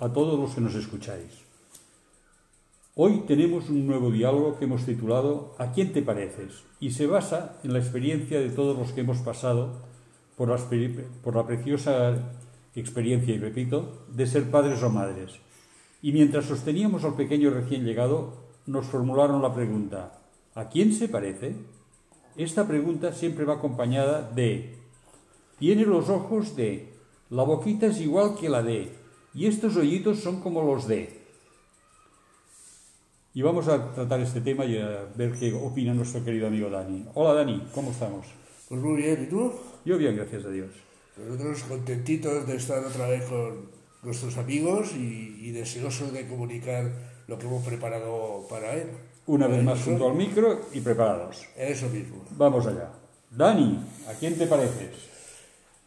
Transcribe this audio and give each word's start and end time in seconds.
a 0.00 0.12
todos 0.12 0.38
los 0.38 0.54
que 0.54 0.60
nos 0.60 0.74
escucháis. 0.74 1.44
Hoy 2.94 3.24
tenemos 3.26 3.68
un 3.68 3.86
nuevo 3.86 4.10
diálogo 4.10 4.58
que 4.58 4.64
hemos 4.64 4.84
titulado 4.84 5.54
¿A 5.58 5.72
quién 5.72 5.92
te 5.92 6.02
pareces? 6.02 6.64
y 6.80 6.90
se 6.90 7.06
basa 7.06 7.58
en 7.64 7.72
la 7.72 7.78
experiencia 7.78 8.40
de 8.40 8.50
todos 8.50 8.78
los 8.78 8.92
que 8.92 9.00
hemos 9.02 9.18
pasado 9.18 9.86
por 10.36 10.48
la, 10.48 11.46
preciosa 11.46 12.16
experiencia, 12.74 13.34
y 13.34 13.38
repito, 13.38 14.06
de 14.08 14.26
ser 14.26 14.50
padres 14.50 14.82
o 14.82 14.90
madres. 14.90 15.32
Y 16.00 16.12
mientras 16.12 16.44
sosteníamos 16.44 17.04
al 17.04 17.16
pequeño 17.16 17.50
recién 17.50 17.84
llegado, 17.84 18.34
nos 18.66 18.86
formularon 18.86 19.42
la 19.42 19.54
pregunta 19.54 20.20
¿A 20.54 20.68
quién 20.68 20.92
se 20.92 21.08
parece? 21.08 21.54
Esta 22.36 22.66
pregunta 22.66 23.12
siempre 23.12 23.44
va 23.44 23.54
acompañada 23.54 24.22
de 24.22 24.78
tiene 25.58 25.84
los 25.84 26.08
ojos 26.08 26.54
de, 26.54 26.92
la 27.30 27.42
boquita 27.42 27.86
es 27.86 28.00
igual 28.00 28.36
que 28.36 28.48
la 28.48 28.62
de, 28.62 28.92
y 29.34 29.46
estos 29.46 29.76
hoyitos 29.76 30.20
son 30.20 30.40
como 30.40 30.62
los 30.62 30.86
de. 30.88 31.18
Y 33.34 33.42
vamos 33.42 33.68
a 33.68 33.92
tratar 33.92 34.20
este 34.20 34.40
tema 34.40 34.64
y 34.64 34.78
a 34.78 35.06
ver 35.14 35.32
qué 35.32 35.52
opina 35.52 35.94
nuestro 35.94 36.24
querido 36.24 36.48
amigo 36.48 36.70
Dani. 36.70 37.06
Hola 37.14 37.34
Dani, 37.34 37.68
¿cómo 37.74 37.92
estamos? 37.92 38.26
Pues 38.68 38.80
muy 38.80 38.96
bien, 38.96 39.24
¿y 39.24 39.26
tú? 39.26 39.52
Yo 39.84 39.96
bien, 39.96 40.16
gracias 40.16 40.44
a 40.44 40.50
Dios. 40.50 40.70
Nosotros 41.16 41.62
contentitos 41.64 42.46
de 42.46 42.56
estar 42.56 42.84
otra 42.84 43.08
vez 43.08 43.24
con 43.24 43.70
nuestros 44.02 44.36
amigos 44.38 44.92
y, 44.94 45.50
deseosos 45.52 46.12
de 46.12 46.28
comunicar 46.28 46.90
lo 47.26 47.38
que 47.38 47.46
hemos 47.46 47.64
preparado 47.64 48.46
para 48.48 48.74
él. 48.74 48.90
Una 49.26 49.46
vez 49.46 49.62
más 49.64 49.82
junto 49.82 50.08
al 50.08 50.14
micro 50.14 50.60
y 50.72 50.80
preparados. 50.80 51.46
Eso 51.56 51.88
mismo. 51.88 52.24
Vamos 52.36 52.66
allá. 52.66 52.90
Dani, 53.30 53.78
¿a 54.08 54.12
quién 54.14 54.36
te 54.38 54.46
pareces? 54.46 54.90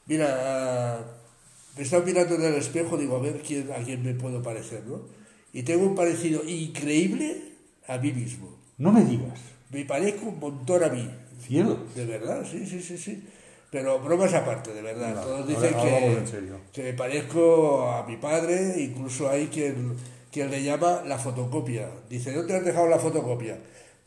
Mira, 0.06 1.21
me 1.76 1.84
estaba 1.84 2.06
mirando 2.06 2.36
en 2.36 2.44
el 2.44 2.56
espejo, 2.56 2.98
digo, 2.98 3.16
a 3.16 3.22
ver 3.22 3.42
quién, 3.42 3.72
a 3.72 3.84
quién 3.84 4.04
me 4.04 4.14
puedo 4.14 4.42
parecer, 4.42 4.84
¿no? 4.86 5.02
Y 5.54 5.64
tengo 5.64 5.86
un 5.86 5.96
parecido 5.96 6.44
increíble 6.48 7.42
a 7.88 7.98
mí 7.98 8.12
mismo. 8.12 8.50
No 8.78 8.92
me 8.92 9.04
digas. 9.04 9.40
Me 9.70 9.86
parezco 9.86 10.28
un 10.28 10.40
montón 10.40 10.84
a 10.84 10.90
mí. 10.90 11.10
¿Cielo? 11.42 11.78
De 11.96 12.06
verdad, 12.06 12.46
sí, 12.50 12.66
sí, 12.66 12.82
sí, 12.82 12.98
sí. 12.98 13.24
Pero 13.72 14.00
bromas 14.00 14.34
aparte, 14.34 14.74
de 14.74 14.82
verdad. 14.82 15.22
Todos 15.24 15.48
dicen 15.48 15.74
que, 15.74 16.24
que, 16.74 16.84
me 16.84 16.94
parezco 16.94 17.90
a 17.90 18.06
mi 18.06 18.18
padre, 18.18 18.76
incluso 18.78 19.30
hay 19.30 19.48
quien, 19.48 19.96
quien 20.32 20.52
le 20.52 20.62
llama 20.62 21.04
la 21.06 21.18
fotocopia. 21.18 21.90
Dice, 22.10 22.34
¿dónde 22.34 22.58
has 22.58 22.66
dejado 22.66 22.88
la 22.88 23.00
fotocopia? 23.00 23.58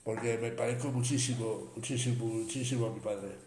Porque 0.05 0.39
me 0.41 0.51
parezco 0.51 0.89
muchísimo, 0.89 1.73
muchísimo, 1.75 2.27
muchísimo 2.27 2.87
a 2.87 2.93
mi 2.93 3.01
padre. 3.01 3.44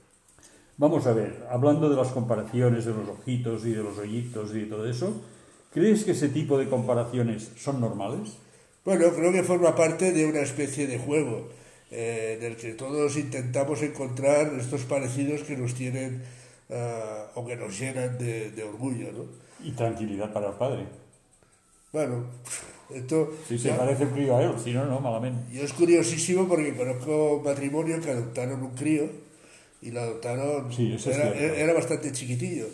Vamos 0.80 1.08
a 1.08 1.14
ver, 1.14 1.48
hablando 1.50 1.90
de 1.90 1.96
las 1.96 2.10
comparaciones 2.10 2.86
de 2.86 2.94
los 2.94 3.10
ojitos 3.10 3.66
y 3.66 3.72
de 3.72 3.82
los 3.82 3.98
hoyitos 3.98 4.52
y 4.54 4.60
de 4.60 4.66
todo 4.68 4.88
eso, 4.88 5.12
¿crees 5.74 6.04
que 6.04 6.12
ese 6.12 6.30
tipo 6.30 6.56
de 6.60 6.70
comparaciones 6.70 7.50
son 7.58 7.82
normales? 7.82 8.38
Bueno, 8.86 9.06
creo 9.16 9.32
que 9.32 9.42
forma 9.42 9.76
parte 9.76 10.12
de 10.12 10.28
una 10.28 10.42
especie 10.42 10.86
de 10.86 11.00
juego 11.00 11.50
eh, 11.90 12.38
en 12.38 12.46
el 12.46 12.58
que 12.58 12.74
todos 12.74 13.18
intentamos 13.18 13.82
encontrar 13.82 14.54
estos 14.54 14.84
parecidos 14.84 15.42
que 15.42 15.58
nos 15.58 15.74
tienen 15.74 16.22
uh, 16.70 17.40
o 17.40 17.44
que 17.44 17.56
nos 17.56 17.80
llenan 17.80 18.16
de, 18.20 18.52
de, 18.52 18.64
orgullo, 18.64 19.12
¿no? 19.12 19.26
Y 19.66 19.72
tranquilidad 19.72 20.32
para 20.32 20.50
el 20.50 20.54
padre. 20.54 20.86
Bueno, 21.92 22.26
esto... 22.94 23.34
Si 23.48 23.58
se 23.58 23.74
parece 23.74 24.04
un 24.04 24.12
crío 24.12 24.38
a 24.38 24.44
él, 24.44 24.54
si 24.64 24.74
no, 24.74 24.86
no, 24.86 25.00
malamente. 25.00 25.52
Yo 25.52 25.64
es 25.64 25.74
curiosísimo 25.74 26.48
porque 26.48 26.76
conozco 26.76 27.42
matrimonios 27.44 28.06
que 28.06 28.12
adoptaron 28.12 28.62
un 28.62 28.76
crío 28.76 29.27
y 29.82 29.92
lo 29.92 30.02
adoptaron, 30.02 30.70
era, 30.78 31.74
bastante 31.74 32.12
chiquitillo. 32.12 32.68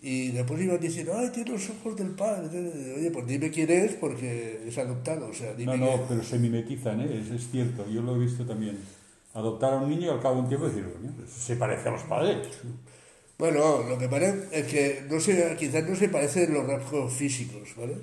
Y 0.00 0.32
después 0.32 0.60
iban 0.60 0.80
diciendo, 0.80 1.12
ay, 1.16 1.30
tiene 1.30 1.52
los 1.52 1.70
ojos 1.70 1.96
del 1.96 2.10
padre. 2.10 2.58
Oye, 2.96 3.10
pues 3.12 3.26
dime 3.26 3.50
quién 3.50 3.70
es 3.70 3.92
porque 3.94 4.60
es 4.66 4.76
adoptado. 4.76 5.28
O 5.28 5.32
sea, 5.32 5.54
no, 5.58 5.76
no, 5.76 6.04
pero 6.08 6.22
se 6.24 6.38
mimetizan, 6.38 7.00
¿eh? 7.00 7.24
es, 7.34 7.50
cierto, 7.50 7.88
yo 7.88 8.02
lo 8.02 8.16
he 8.16 8.18
visto 8.18 8.44
también. 8.44 8.78
Adoptar 9.34 9.74
a 9.74 9.76
un 9.76 9.88
niño 9.88 10.06
y 10.06 10.10
al 10.10 10.20
cabo 10.20 10.34
de 10.36 10.40
un 10.42 10.48
tiempo 10.48 10.68
decir, 10.68 10.84
se 11.26 11.56
parece 11.56 11.88
a 11.88 11.92
los 11.92 12.02
padres. 12.02 12.48
Bueno, 13.38 13.82
lo 13.88 13.96
que 13.96 14.08
parece 14.08 14.48
es 14.52 14.66
que 14.66 15.04
no 15.08 15.18
se, 15.18 15.56
quizás 15.56 15.88
no 15.88 15.96
se 15.96 16.08
parecen 16.08 16.52
los 16.52 16.66
rasgos 16.66 17.12
físicos, 17.12 17.70
¿vale? 17.76 17.94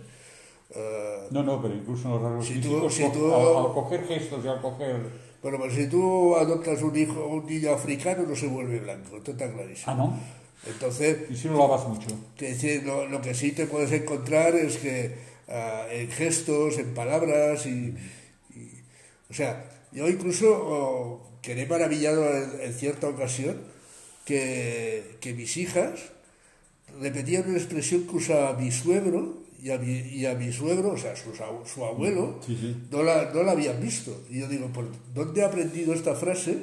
Uh, 0.71 1.31
no, 1.31 1.43
no, 1.43 1.61
pero 1.61 1.75
incluso 1.75 2.09
los 2.09 2.21
rasgos 2.21 2.47
físicos, 2.47 2.93
si 2.93 3.09
tú, 3.11 3.33
al 3.33 3.73
coger 3.73 4.05
gestos 4.05 4.43
y 4.43 4.47
al 4.47 4.61
coger 4.61 5.28
bueno, 5.41 5.57
pues 5.57 5.73
si 5.73 5.87
tú 5.87 6.35
adoptas 6.35 6.81
un 6.81 6.95
hijo, 6.97 7.25
un 7.27 7.45
niño 7.45 7.71
africano, 7.71 8.23
no 8.27 8.35
se 8.35 8.47
vuelve 8.47 8.79
blanco, 8.79 9.17
esto 9.17 9.31
está 9.31 9.51
clarísimo. 9.51 9.91
Ah, 9.91 9.95
¿no? 9.95 10.19
Entonces... 10.65 11.29
¿Y 11.29 11.35
si 11.35 11.47
lo 11.47 11.57
lavas 11.57 11.87
mucho? 11.87 12.07
Que, 12.35 12.81
lo, 12.85 13.07
lo, 13.07 13.21
que 13.21 13.33
sí 13.33 13.53
te 13.53 13.65
puedes 13.65 13.91
encontrar 13.93 14.55
es 14.55 14.77
que 14.77 15.15
uh, 15.47 15.91
en 15.91 16.11
gestos, 16.11 16.77
en 16.77 16.93
palabras 16.93 17.65
y, 17.65 17.95
y, 18.53 18.83
O 19.29 19.33
sea, 19.33 19.65
yo 19.93 20.09
incluso 20.09 20.51
oh, 20.51 21.29
quedé 21.41 21.65
maravillado 21.65 22.27
en, 22.35 22.61
en, 22.61 22.73
cierta 22.73 23.07
ocasión 23.07 23.61
que, 24.25 25.17
que 25.21 25.33
mis 25.33 25.55
hijas 25.55 26.11
repetían 26.99 27.47
una 27.47 27.57
expresión 27.57 28.05
que 28.05 28.17
usaba 28.17 28.53
mi 28.57 28.71
suegro 28.71 29.38
y 29.61 29.71
a 29.71 29.77
mi, 29.77 29.91
y 29.91 30.25
a 30.25 30.35
mi 30.35 30.51
suegro, 30.51 30.91
o 30.91 30.97
sea, 30.97 31.15
su, 31.15 31.33
su 31.33 31.85
abuelo, 31.85 32.39
No, 32.91 33.03
la, 33.03 33.31
no 33.33 33.43
la 33.43 33.51
habían 33.51 33.81
visto. 33.81 34.23
Y 34.29 34.39
yo 34.39 34.47
digo, 34.47 34.67
¿por 34.67 34.87
dónde 35.13 35.43
ha 35.43 35.47
aprendido 35.47 35.93
esta 35.93 36.15
frase 36.15 36.57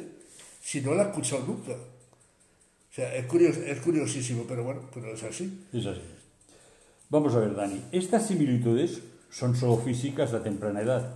si 0.63 0.81
no 0.81 0.95
la 0.95 1.05
ha 1.05 1.07
escuchado 1.09 1.45
nunca? 1.47 1.73
O 1.73 2.95
sea, 2.95 3.15
es, 3.15 3.27
curios, 3.27 3.59
es 3.59 3.79
curiosísimo, 3.81 4.45
pero 4.49 4.65
bueno, 4.65 4.83
pero 4.93 5.13
es 5.13 5.23
así. 5.23 5.67
Es 5.73 5.85
así. 5.85 6.01
Vamos 7.11 7.35
a 7.35 7.41
ver, 7.41 7.55
Dani, 7.55 7.83
estas 7.93 8.27
similitudes 8.27 9.01
son 9.31 9.55
solo 9.55 9.77
físicas 9.77 10.33
a 10.33 10.43
temprana 10.43 10.81
edad. 10.81 11.15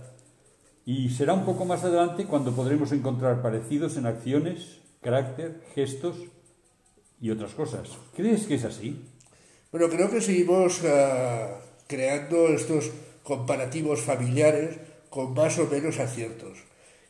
Y 0.85 1.09
será 1.09 1.33
un 1.33 1.45
poco 1.45 1.65
más 1.65 1.83
adelante 1.83 2.25
cuando 2.25 2.55
podremos 2.55 2.91
encontrar 2.91 3.41
parecidos 3.41 3.97
en 3.97 4.05
acciones, 4.05 4.79
carácter, 5.01 5.63
gestos 5.73 6.17
y 7.19 7.31
otras 7.31 7.53
cosas. 7.53 7.89
¿Crees 8.15 8.45
que 8.45 8.55
es 8.55 8.65
así? 8.65 9.01
Bueno, 9.71 9.89
creo 9.89 10.09
que 10.09 10.21
seguimos 10.21 10.81
uh, 10.83 11.70
creando 11.91 12.47
estos 12.47 12.89
comparativos 13.21 13.99
familiares 13.99 14.77
con 15.09 15.33
más 15.33 15.59
o 15.59 15.67
menos 15.67 15.99
aciertos. 15.99 16.57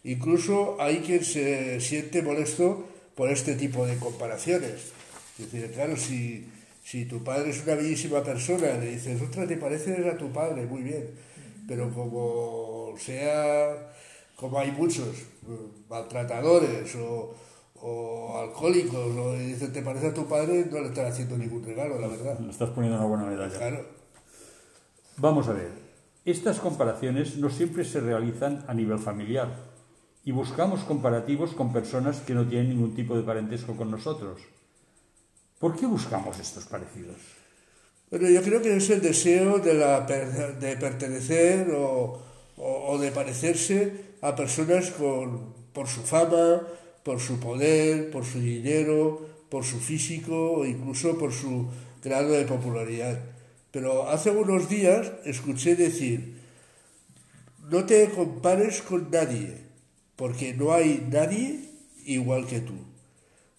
Incluso 0.03 0.77
hay 0.79 0.97
quien 0.97 1.23
se 1.23 1.79
siente 1.79 2.23
molesto 2.23 2.83
por 3.15 3.29
este 3.29 3.53
tipo 3.55 3.85
de 3.85 3.97
comparaciones. 3.97 4.91
Es 5.37 5.51
decir, 5.51 5.71
claro, 5.71 5.95
si, 5.95 6.49
si 6.83 7.05
tu 7.05 7.23
padre 7.23 7.51
es 7.51 7.63
una 7.63 7.75
bellísima 7.75 8.23
persona, 8.23 8.73
le 8.77 8.91
dices, 8.91 9.21
ostras, 9.21 9.47
te 9.47 9.57
pareces 9.57 10.03
a 10.07 10.17
tu 10.17 10.31
padre, 10.31 10.65
muy 10.65 10.81
bien. 10.81 11.11
Pero 11.67 11.93
como 11.93 12.95
sea, 12.97 13.93
como 14.35 14.59
hay 14.59 14.71
muchos 14.71 15.09
maltratadores 15.87 16.95
o, 16.95 17.35
o 17.75 18.39
alcohólicos, 18.39 19.15
o 19.15 19.33
dicen, 19.33 19.71
te 19.71 19.83
parece 19.83 20.07
a 20.07 20.13
tu 20.13 20.25
padre, 20.25 20.65
no 20.71 20.81
le 20.81 20.87
estás 20.87 21.11
haciendo 21.11 21.37
ningún 21.37 21.63
regalo, 21.63 21.99
la 21.99 22.07
verdad. 22.07 22.39
Le 22.39 22.49
estás 22.49 22.71
poniendo 22.71 22.97
una 22.97 23.07
buena 23.07 23.25
medalla. 23.25 23.55
Claro. 23.55 24.00
Vamos 25.21 25.47
a 25.49 25.53
ver, 25.53 25.69
estas 26.25 26.57
comparaciones 26.57 27.37
no 27.37 27.51
siempre 27.51 27.85
se 27.85 27.99
realizan 27.99 28.65
a 28.67 28.73
nivel 28.73 28.97
familiar 28.97 29.53
y 30.25 30.31
buscamos 30.31 30.81
comparativos 30.81 31.53
con 31.53 31.71
personas 31.71 32.21
que 32.21 32.33
no 32.33 32.47
tienen 32.47 32.69
ningún 32.69 32.95
tipo 32.95 33.15
de 33.15 33.21
parentesco 33.21 33.75
con 33.77 33.91
nosotros. 33.91 34.41
¿Por 35.59 35.75
qué 35.75 35.85
buscamos 35.85 36.39
estos 36.39 36.65
parecidos? 36.65 37.17
Bueno, 38.09 38.29
yo 38.29 38.41
creo 38.41 38.63
que 38.63 38.75
es 38.75 38.89
el 38.89 38.99
deseo 38.99 39.59
de, 39.59 39.75
la, 39.75 40.01
de 40.01 40.75
pertenecer 40.77 41.69
o, 41.69 42.97
de 42.99 43.11
parecerse 43.11 44.17
a 44.23 44.35
personas 44.35 44.89
con, 44.89 45.53
por 45.71 45.87
su 45.87 46.01
fama, 46.01 46.65
por 47.03 47.19
su 47.19 47.39
poder, 47.39 48.09
por 48.09 48.25
su 48.25 48.39
dinero, 48.39 49.21
por 49.49 49.65
su 49.65 49.77
físico 49.77 50.53
o 50.53 50.65
incluso 50.65 51.15
por 51.19 51.31
su 51.31 51.67
grado 52.03 52.31
de 52.31 52.45
popularidad. 52.45 53.30
Pero 53.71 54.09
hace 54.09 54.31
unos 54.31 54.69
días 54.69 55.11
escuché 55.23 55.75
decir, 55.75 56.37
no 57.69 57.85
te 57.85 58.09
compares 58.09 58.81
con 58.81 59.09
nadie, 59.09 59.57
porque 60.17 60.53
no 60.53 60.73
hay 60.73 61.07
nadie 61.09 61.69
igual 62.05 62.45
que 62.47 62.59
tú. 62.59 62.73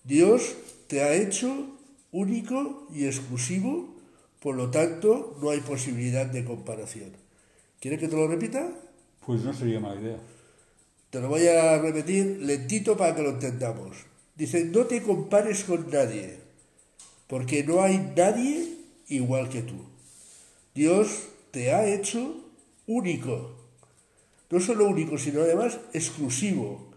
Dios 0.05 0.55
te 0.87 1.03
ha 1.03 1.15
hecho 1.15 1.79
único 2.11 2.87
y 2.95 3.07
exclusivo, 3.07 3.97
por 4.41 4.55
lo 4.57 4.71
tanto 4.71 5.39
no 5.41 5.51
hay 5.51 5.61
posibilidad 5.61 6.27
de 6.27 6.45
comparación. 6.45 7.13
¿Quieres 7.81 7.99
que 7.99 8.09
te 8.09 8.17
lo 8.17 8.29
repita? 8.29 8.71
Pues 9.25 9.43
no 9.43 9.55
sería 9.55 9.81
mala 9.81 10.01
idea. 10.01 10.19
Te 11.11 11.21
lo 11.21 11.29
voy 11.29 11.47
a 11.47 11.79
repetir 11.79 12.39
lentito 12.43 12.97
para 12.97 13.15
que 13.15 13.23
lo 13.23 13.31
entendamos. 13.31 13.97
Dice, 14.35 14.65
no 14.65 14.85
te 14.85 15.03
compares 15.03 15.65
con 15.65 15.91
nadie, 15.91 16.39
porque 17.29 17.65
no 17.65 17.83
hay 17.83 18.13
nadie 18.15 18.77
igual 19.09 19.49
que 19.49 19.63
tú. 19.63 19.92
Dios 20.75 21.29
te 21.51 21.73
ha 21.73 21.87
hecho 21.87 22.37
único. 22.87 23.57
No 24.51 24.61
solo 24.61 24.87
único, 24.87 25.19
sino 25.19 25.41
además 25.43 25.79
exclusivo. 25.93 26.91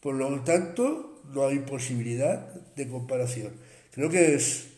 Por 0.00 0.14
lo 0.16 0.40
tanto, 0.40 1.20
no 1.32 1.46
hay 1.46 1.60
posibilidad 1.60 2.52
de 2.76 2.88
comparación. 2.88 3.52
Creo 3.92 4.08
que 4.10 4.34
es 4.34 4.68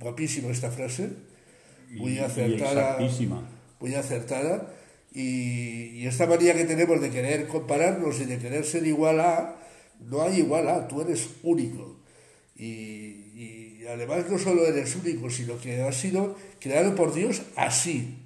guapísima 0.00 0.48
esta 0.50 0.70
frase, 0.70 1.10
muy 1.90 2.12
Y- 2.12 2.16
y 2.16 2.18
acertada. 2.18 2.90
exactísima. 2.96 3.48
muy 3.80 3.94
acertada. 3.94 4.74
Y, 5.14 5.88
y 6.00 6.06
esta 6.06 6.26
manía 6.26 6.54
que 6.54 6.64
tenemos 6.64 7.00
de 7.00 7.10
querer 7.10 7.46
compararnos 7.48 8.18
y 8.20 8.24
de 8.24 8.38
querer 8.38 8.64
ser 8.64 8.86
igual 8.86 9.20
a, 9.20 9.56
no 10.00 10.22
hay 10.22 10.38
igual 10.38 10.68
a, 10.68 10.88
tú 10.88 11.02
eres 11.02 11.28
único. 11.42 11.96
Y, 12.56 12.64
y 12.64 13.71
además 13.86 14.24
no 14.30 14.38
solo 14.38 14.66
eres 14.66 14.94
único, 14.96 15.30
sino 15.30 15.58
que 15.58 15.82
has 15.82 15.96
sido 15.96 16.36
creado 16.60 16.94
por 16.94 17.12
Dios 17.14 17.42
así. 17.56 18.18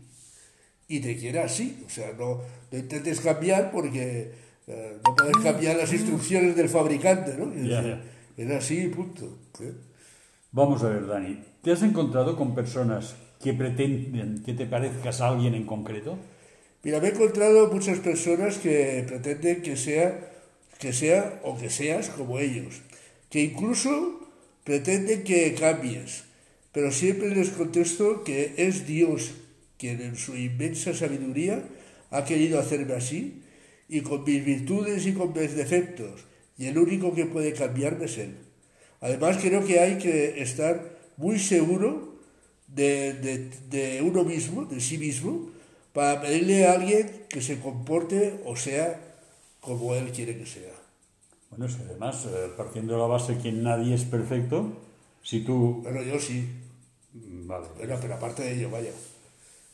Y 0.88 1.00
te 1.00 1.16
quiere 1.16 1.40
así. 1.40 1.82
O 1.86 1.90
sea, 1.90 2.12
no, 2.18 2.40
no 2.70 2.78
intentes 2.78 3.20
cambiar 3.20 3.70
porque 3.70 4.32
eh, 4.66 4.96
no 5.04 5.14
puedes 5.16 5.36
cambiar 5.38 5.76
las 5.76 5.92
instrucciones 5.92 6.56
del 6.56 6.68
fabricante, 6.68 7.34
¿no? 7.38 7.52
Es 7.52 7.68
Ya, 7.68 7.82
decir, 7.82 8.02
Es 8.36 8.50
así 8.50 8.78
y 8.84 8.88
punto. 8.88 9.38
¿eh? 9.60 9.72
Vamos 10.52 10.82
a 10.82 10.88
ver, 10.88 11.06
Dani. 11.06 11.38
¿Te 11.62 11.72
has 11.72 11.82
encontrado 11.82 12.36
con 12.36 12.54
personas 12.54 13.14
que 13.42 13.52
pretenden 13.52 14.42
que 14.44 14.54
te 14.54 14.66
parezcas 14.66 15.20
a 15.20 15.28
alguien 15.28 15.54
en 15.54 15.66
concreto? 15.66 16.18
Mira, 16.82 17.00
me 17.00 17.08
he 17.08 17.10
encontrado 17.10 17.70
muchas 17.72 17.98
personas 17.98 18.58
que 18.58 19.04
pretenden 19.06 19.62
que 19.62 19.76
sea, 19.76 20.30
que 20.78 20.92
sea 20.92 21.40
o 21.42 21.56
que 21.58 21.68
seas 21.68 22.08
como 22.10 22.38
ellos, 22.38 22.80
que 23.28 23.42
incluso 23.42 24.25
pretenden 24.66 25.20
que 25.28 25.54
cambies, 25.54 26.24
pero 26.74 26.88
siempre 27.00 27.28
les 27.38 27.50
contesto 27.58 28.06
que 28.26 28.40
es 28.66 28.86
Dios 28.94 29.20
quien 29.80 30.00
en 30.08 30.16
su 30.16 30.32
inmensa 30.36 30.92
sabiduría 30.94 31.56
ha 32.10 32.24
querido 32.28 32.58
hacerme 32.58 32.94
así 32.94 33.42
y 33.88 34.00
con 34.02 34.24
mis 34.24 34.44
virtudes 34.44 35.06
y 35.06 35.12
con 35.18 35.32
mis 35.32 35.54
defectos, 35.62 36.24
y 36.58 36.66
el 36.66 36.78
único 36.78 37.14
que 37.14 37.26
puede 37.26 37.52
cambiarme 37.52 38.06
es 38.06 38.18
Él. 38.18 38.34
Además, 39.00 39.38
creo 39.40 39.64
que 39.64 39.80
hay 39.80 39.98
que 39.98 40.42
estar 40.42 40.74
muy 41.16 41.38
seguro 41.38 42.18
de, 42.68 43.12
de- 43.14 43.50
de 43.70 44.02
uno 44.02 44.24
mismo, 44.24 44.64
de 44.64 44.80
sí 44.80 44.98
mismo, 44.98 45.50
para 45.92 46.20
pedirle 46.22 46.66
a 46.66 46.72
alguien 46.72 47.10
que 47.28 47.40
se 47.42 47.58
comporte 47.60 48.40
o 48.44 48.56
sea 48.56 48.88
como 49.60 49.94
Él 49.94 50.12
quiere 50.12 50.36
que 50.38 50.46
sea. 50.46 50.75
Bueno, 51.50 51.66
es 51.66 51.76
que 51.76 51.82
además, 51.84 52.26
eh, 52.26 52.50
partiendo 52.56 52.94
de 52.94 52.98
la 53.00 53.06
base 53.06 53.38
que 53.38 53.52
nadie 53.52 53.94
es 53.94 54.04
perfecto, 54.04 54.72
si 55.22 55.40
tú... 55.44 55.80
Bueno, 55.82 56.02
yo 56.02 56.18
sí, 56.18 56.48
mm, 57.14 57.46
Vale. 57.46 57.66
bueno, 57.76 57.96
pero 58.00 58.14
aparte 58.14 58.42
de 58.42 58.54
ello, 58.54 58.70
vaya. 58.70 58.90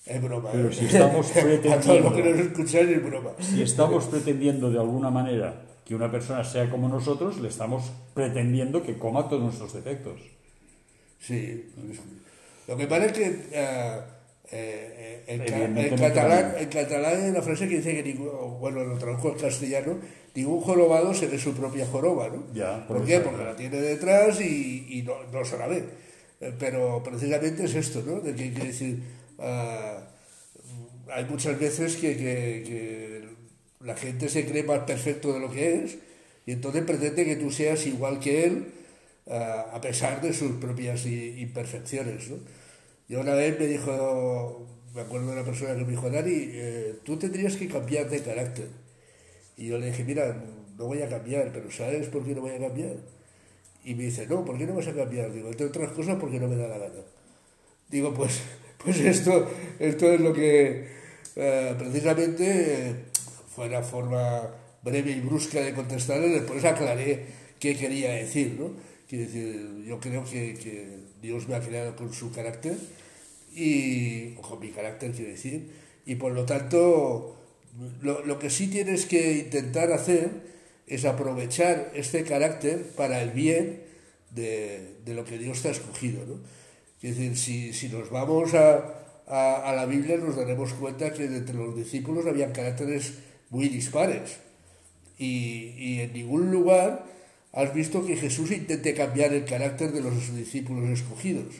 Es 0.04 0.20
broma. 0.22 0.50
Pero 0.52 0.68
¿eh? 0.68 0.72
si 0.72 0.84
estamos 0.86 1.26
que 1.32 1.40
pretendiendo- 1.42 2.10
nos 2.10 2.38
escucháis 2.38 2.88
es 2.88 3.04
broma. 3.04 3.30
Si 3.40 3.62
estamos 3.62 4.04
pretendiendo 4.06 4.70
de 4.70 4.78
alguna 4.78 5.10
manera 5.10 5.62
que 5.84 5.94
una 5.94 6.10
persona 6.10 6.44
sea 6.44 6.68
como 6.70 6.88
nosotros, 6.88 7.38
le 7.40 7.48
estamos 7.48 7.90
pretendiendo 8.14 8.82
que 8.82 8.98
coma 8.98 9.28
todos 9.28 9.42
nuestros 9.42 9.72
defectos. 9.72 10.20
Sí. 11.20 11.70
Lo 12.68 12.76
que 12.76 12.86
pasa 12.86 13.06
es 13.06 13.12
que 13.12 13.48
eh, 13.52 14.00
eh, 14.52 15.24
Evidentemente 15.26 15.80
en 15.86 15.90
no 15.90 15.96
catalán, 15.96 16.54
en 16.58 16.68
catalán 16.68 17.22
hay 17.24 17.30
una 17.30 17.42
frase 17.42 17.68
que 17.68 17.76
dice 17.78 18.02
que 18.02 18.12
bueno, 18.14 18.84
lo 18.84 18.98
traduzco 18.98 19.32
al 19.32 19.36
castellano, 19.40 19.98
ningún 20.34 20.60
jorobado 20.60 21.14
se 21.14 21.26
ve 21.26 21.38
su 21.38 21.54
propia 21.54 21.86
joroba, 21.86 22.28
¿no? 22.28 22.44
Ya, 22.54 22.86
¿Por 22.86 23.04
qué? 23.04 23.20
Porque 23.20 23.44
la 23.44 23.56
tiene 23.56 23.80
detrás 23.80 24.40
y, 24.40 24.86
y 24.90 25.02
no, 25.02 25.14
no 25.32 25.44
se 25.44 25.56
la 25.58 25.66
ve. 25.68 25.84
Eh, 26.40 26.52
Pero 26.58 27.02
precisamente 27.02 27.64
es 27.64 27.74
esto, 27.74 28.02
¿no? 28.04 28.20
De 28.20 28.34
que 28.34 28.42
hay 28.44 28.50
que 28.52 28.66
decir, 28.66 28.98
ah, 29.38 30.08
hay 31.14 31.24
muchas 31.26 31.58
veces 31.58 31.96
que, 31.96 32.16
que- 32.16 32.62
que 32.66 33.22
la 33.84 33.96
gente 33.96 34.28
se 34.28 34.44
cree 34.46 34.62
más 34.62 34.80
perfecto 34.80 35.32
de 35.32 35.40
lo 35.40 35.50
que 35.50 35.84
es 35.84 35.98
y 36.46 36.52
entonces 36.52 36.82
pretende 36.84 37.24
que 37.24 37.36
tú 37.36 37.50
seas 37.50 37.84
igual 37.86 38.20
que 38.20 38.44
él 38.44 38.66
ah, 39.30 39.70
a 39.72 39.80
pesar 39.80 40.20
de 40.20 40.32
sus 40.32 40.52
propias 40.52 41.04
imperfecciones. 41.06 42.28
¿no? 42.30 42.36
Yo 43.08 43.20
una 43.20 43.34
vez 43.34 43.58
me 43.58 43.66
dijo, 43.66 44.66
me 44.94 45.00
acuerdo 45.00 45.28
de 45.28 45.32
una 45.32 45.44
persona 45.44 45.74
que 45.74 45.84
me 45.84 45.90
dijo, 45.90 46.10
Dani, 46.10 46.32
eh, 46.34 46.98
tú 47.04 47.16
tendrías 47.18 47.56
que 47.56 47.68
cambiar 47.68 48.08
de 48.08 48.22
carácter. 48.22 48.68
Y 49.56 49.68
yo 49.68 49.78
le 49.78 49.86
dije, 49.86 50.04
mira, 50.04 50.44
no 50.76 50.86
voy 50.86 51.02
a 51.02 51.08
cambiar, 51.08 51.52
pero 51.52 51.70
¿sabes 51.70 52.08
por 52.08 52.24
qué 52.24 52.34
no 52.34 52.42
voy 52.42 52.52
a 52.52 52.58
cambiar? 52.58 52.96
Y 53.84 53.94
me 53.94 54.04
dice, 54.04 54.26
no, 54.26 54.44
¿por 54.44 54.56
qué 54.58 54.66
no 54.66 54.74
vas 54.74 54.86
a 54.86 54.94
cambiar? 54.94 55.32
Digo, 55.32 55.48
entre 55.48 55.66
otras 55.66 55.92
cosas 55.92 56.16
porque 56.20 56.38
no 56.38 56.48
me 56.48 56.56
da 56.56 56.68
la 56.68 56.78
gana. 56.78 57.02
Digo, 57.90 58.14
pues, 58.14 58.40
pues 58.84 59.00
esto, 59.00 59.50
esto 59.78 60.12
es 60.12 60.20
lo 60.20 60.32
que 60.32 60.86
eh, 61.36 61.74
precisamente 61.78 63.06
fue 63.54 63.68
la 63.68 63.82
forma 63.82 64.48
breve 64.82 65.12
y 65.12 65.20
brusca 65.20 65.60
de 65.60 65.74
contestarle, 65.74 66.28
después 66.28 66.64
aclaré 66.64 67.24
qué 67.58 67.76
quería 67.76 68.12
decir, 68.12 68.56
¿no? 68.58 68.72
Quiero 69.08 69.26
decir, 69.26 69.84
yo 69.84 70.00
creo 70.00 70.24
que 70.24 71.01
Dios 71.22 71.48
me 71.48 71.54
ha 71.54 71.60
creado 71.60 71.94
con 71.94 72.12
su 72.12 72.32
carácter 72.32 72.76
y 73.54 74.34
con 74.34 74.58
mi 74.58 74.70
carácter 74.70 75.12
quiero 75.12 75.30
decir 75.30 75.70
y 76.04 76.16
por 76.16 76.32
lo 76.32 76.44
tanto 76.44 77.36
lo, 78.02 78.24
lo 78.26 78.38
que 78.38 78.50
sí 78.50 78.66
tienes 78.66 79.06
que 79.06 79.38
intentar 79.38 79.92
hacer 79.92 80.30
es 80.86 81.04
aprovechar 81.04 81.92
este 81.94 82.24
carácter 82.24 82.82
para 82.96 83.22
el 83.22 83.30
bien 83.30 83.82
de, 84.30 84.96
de 85.04 85.14
lo 85.14 85.24
que 85.24 85.38
Dios 85.38 85.62
te 85.62 85.68
ha 85.68 85.70
escogido 85.70 86.26
¿no? 86.26 86.40
es 87.02 87.16
decir 87.16 87.36
si, 87.36 87.72
si 87.72 87.88
nos 87.88 88.10
vamos 88.10 88.54
a, 88.54 89.02
a, 89.26 89.72
la 89.74 89.86
Biblia 89.86 90.16
nos 90.16 90.36
daremos 90.36 90.72
cuenta 90.74 91.12
que 91.12 91.24
entre 91.24 91.54
los 91.54 91.76
discípulos 91.76 92.26
habían 92.26 92.52
caracteres 92.52 93.14
muy 93.50 93.68
dispares 93.68 94.38
y, 95.18 95.74
y 95.78 96.00
en 96.00 96.12
ningún 96.12 96.50
lugar 96.50 97.04
has 97.52 97.74
visto 97.74 98.04
que 98.04 98.16
Jesús 98.16 98.50
intente 98.50 98.94
cambiar 98.94 99.32
el 99.32 99.44
carácter 99.44 99.92
de 99.92 100.00
los 100.00 100.34
discípulos 100.34 100.88
escogidos 100.88 101.54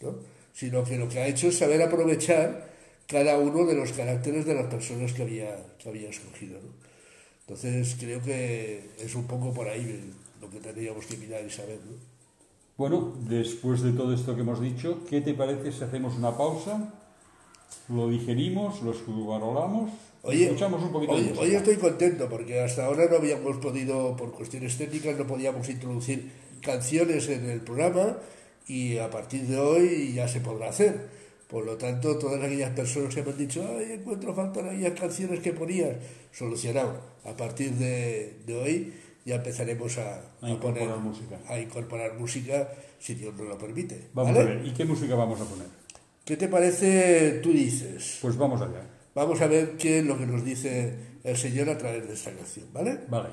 ¿no? 0.00 0.14
sino 0.52 0.84
que 0.84 0.96
lo 0.96 1.08
que 1.08 1.20
ha 1.20 1.26
hecho 1.26 1.48
es 1.48 1.58
saber 1.58 1.82
aprovechar 1.82 2.70
cada 3.06 3.38
uno 3.38 3.66
de 3.66 3.74
los 3.74 3.92
caracteres 3.92 4.46
de 4.46 4.54
las 4.54 4.66
personas 4.66 5.12
que 5.12 5.22
había, 5.22 5.54
que 5.78 5.88
había 5.88 6.08
escogido. 6.08 6.58
¿no? 6.60 6.70
Entonces 7.40 7.96
creo 8.00 8.22
que 8.22 8.90
es 8.98 9.14
un 9.14 9.26
poco 9.26 9.52
por 9.52 9.68
ahí 9.68 10.12
lo 10.40 10.50
que 10.50 10.58
tendríamos 10.58 11.04
que 11.06 11.18
mirar 11.18 11.44
y 11.44 11.50
saber. 11.50 11.78
¿no? 11.84 11.96
Bueno, 12.76 13.14
después 13.28 13.82
de 13.82 13.92
todo 13.92 14.14
esto 14.14 14.34
que 14.34 14.40
hemos 14.40 14.60
dicho, 14.60 15.04
¿qué 15.08 15.20
te 15.20 15.34
parece 15.34 15.72
si 15.72 15.84
hacemos 15.84 16.16
una 16.16 16.36
pausa? 16.36 16.92
Lo 17.88 18.08
digerimos, 18.08 18.82
lo 18.82 18.92
escubarolamos, 18.92 19.90
Oye, 20.26 20.44
escuchamos 20.46 20.82
un 20.82 20.92
poquito 20.92 21.12
hoy, 21.12 21.54
estoy 21.54 21.76
contento 21.76 22.28
porque 22.28 22.60
hasta 22.60 22.86
ahora 22.86 23.06
no 23.08 23.16
habíamos 23.16 23.56
podido, 23.58 24.16
por 24.16 24.32
cuestiones 24.32 24.76
técnicas, 24.76 25.16
no 25.16 25.26
podíamos 25.26 25.68
introducir 25.68 26.30
canciones 26.60 27.28
en 27.28 27.48
el 27.48 27.60
programa 27.60 28.18
y 28.66 28.98
a 28.98 29.08
partir 29.08 29.42
de 29.42 29.58
hoy 29.58 30.12
ya 30.14 30.26
se 30.26 30.40
podrá 30.40 30.68
hacer. 30.70 31.08
Por 31.48 31.64
lo 31.64 31.76
tanto, 31.76 32.18
todas 32.18 32.42
aquellas 32.42 32.70
personas 32.70 33.14
que 33.14 33.22
me 33.22 33.30
han 33.30 33.38
dicho, 33.38 33.64
ay, 33.78 33.92
encuentro 33.92 34.34
faltan 34.34 34.68
aquellas 34.68 34.98
canciones 34.98 35.38
que 35.38 35.52
ponías, 35.52 35.94
solucionado. 36.32 37.00
A 37.24 37.36
partir 37.36 37.70
de, 37.72 38.40
de 38.44 38.56
hoy 38.56 38.92
ya 39.24 39.36
empezaremos 39.36 39.96
a, 39.98 40.22
A 40.40 40.50
incorporar 40.50 40.98
música. 40.98 41.38
a 41.46 41.58
incorporar 41.60 42.18
música, 42.18 42.68
si 42.98 43.14
Dios 43.14 43.32
nos 43.36 43.46
lo 43.46 43.56
permite. 43.58 44.08
Vamos 44.12 44.34
¿vale? 44.34 44.44
a 44.50 44.54
ver, 44.54 44.66
¿y 44.66 44.72
qué 44.72 44.84
música 44.84 45.14
vamos 45.14 45.40
a 45.40 45.44
poner? 45.44 45.68
¿Qué 46.24 46.36
te 46.36 46.48
parece, 46.48 47.38
tú 47.44 47.52
dices? 47.52 48.18
Pues 48.20 48.36
vamos 48.36 48.60
allá. 48.60 48.82
Vamos 49.16 49.40
a 49.40 49.46
ver 49.46 49.78
qué 49.78 50.00
es 50.00 50.04
lo 50.04 50.18
que 50.18 50.26
nos 50.26 50.44
dice 50.44 50.92
el 51.24 51.38
Señor 51.38 51.70
a 51.70 51.78
través 51.78 52.06
de 52.06 52.12
esta 52.12 52.32
canción, 52.32 52.66
¿vale? 52.74 53.00
Vale. 53.08 53.30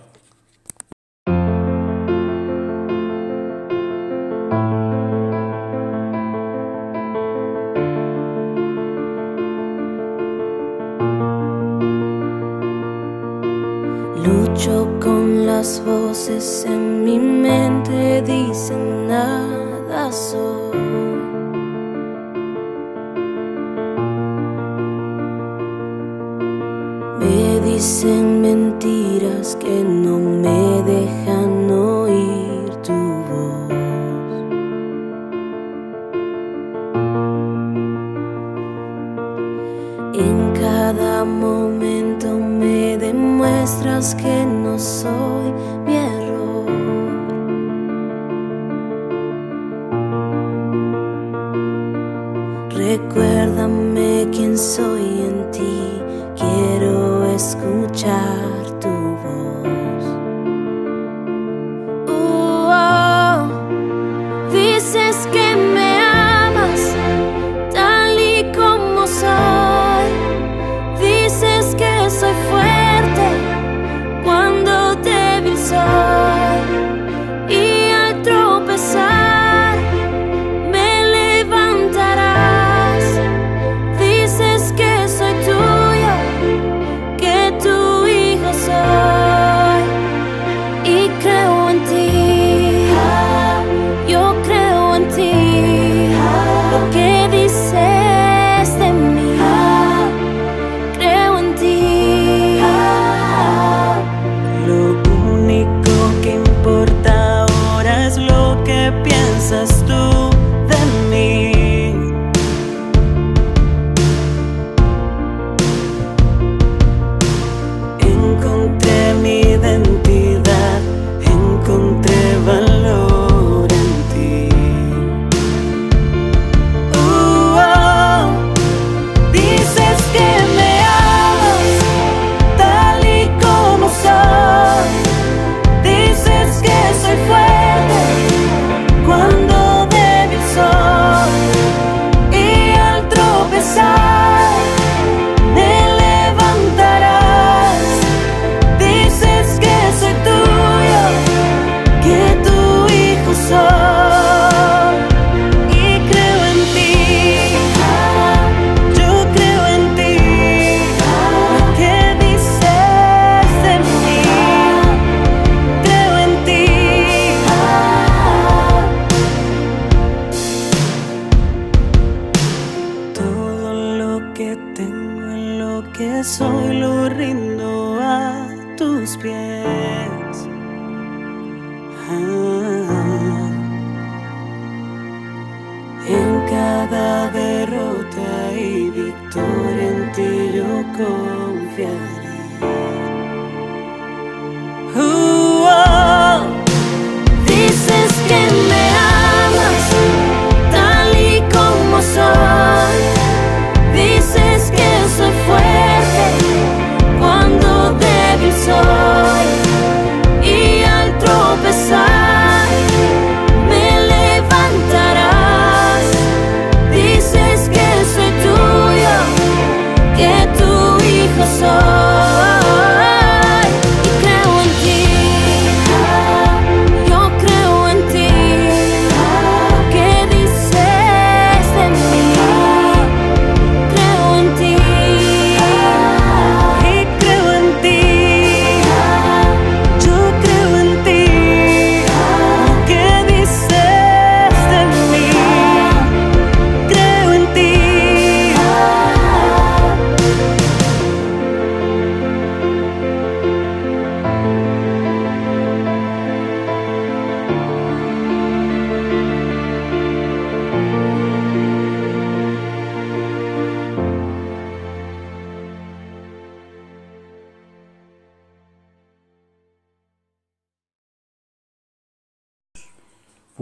En 40.13 40.53
cada 40.53 41.25
momento 41.25 42.37
me 42.37 42.99
demuestras 42.99 44.13
que 44.13 44.45
no 44.45 44.77
soy 44.77 45.51
mi 45.87 45.95
error. 45.95 46.65
Recuérdame 52.69 54.27
quién 54.31 54.55
soy 54.55 55.21
en 55.21 55.51
ti, 55.51 55.99
quiero 56.37 57.25
escuchar 57.33 58.42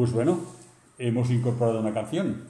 Pues 0.01 0.13
bueno, 0.13 0.39
hemos 0.97 1.29
incorporado 1.29 1.79
una 1.79 1.93
canción. 1.93 2.41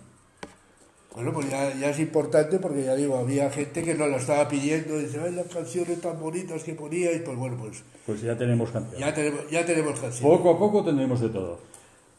Bueno, 1.13 1.33
pues 1.33 1.49
ya, 1.49 1.75
ya 1.75 1.89
es 1.89 1.99
importante 1.99 2.59
porque 2.59 2.85
ya 2.85 2.95
digo, 2.95 3.17
había 3.17 3.49
gente 3.51 3.83
que 3.83 3.93
nos 3.93 4.09
la 4.09 4.15
estaba 4.15 4.47
pidiendo, 4.47 4.97
dice, 4.97 5.19
ay, 5.21 5.33
las 5.35 5.47
canciones 5.47 5.99
tan 5.99 6.17
bonitas 6.17 6.63
que 6.63 6.75
poníais, 6.75 7.21
pues 7.23 7.37
bueno, 7.37 7.57
pues 7.59 7.83
Pues 8.05 8.21
ya 8.21 8.37
tenemos 8.37 8.69
canción. 8.69 8.97
ya 8.97 9.13
tenemos, 9.13 9.49
ya 9.51 9.65
tenemos 9.65 9.99
canciones. 9.99 10.21
Poco 10.21 10.49
a 10.51 10.57
poco 10.57 10.85
tendremos 10.85 11.19
de 11.19 11.27
todo. 11.27 11.59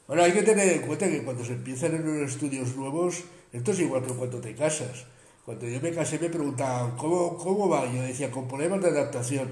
Bueno, 0.06 0.22
hay 0.22 0.32
que 0.32 0.42
tener 0.42 0.68
en 0.68 0.82
cuenta 0.82 1.08
que 1.08 1.22
cuando 1.22 1.42
se 1.46 1.54
empiezan 1.54 1.94
en 1.94 2.06
unos 2.06 2.32
estudios 2.32 2.76
nuevos, 2.76 3.24
esto 3.54 3.70
es 3.70 3.80
igual 3.80 4.02
que 4.04 4.12
cuando 4.12 4.38
te 4.38 4.54
casas. 4.54 5.06
Cuando 5.46 5.66
yo 5.66 5.80
me 5.80 5.92
casé 5.92 6.18
me 6.18 6.28
preguntaban, 6.28 6.90
¿cómo, 6.98 7.38
cómo 7.38 7.70
va? 7.70 7.90
Yo 7.90 8.02
decía, 8.02 8.30
con 8.30 8.46
problemas 8.48 8.82
de 8.82 8.88
adaptación. 8.90 9.48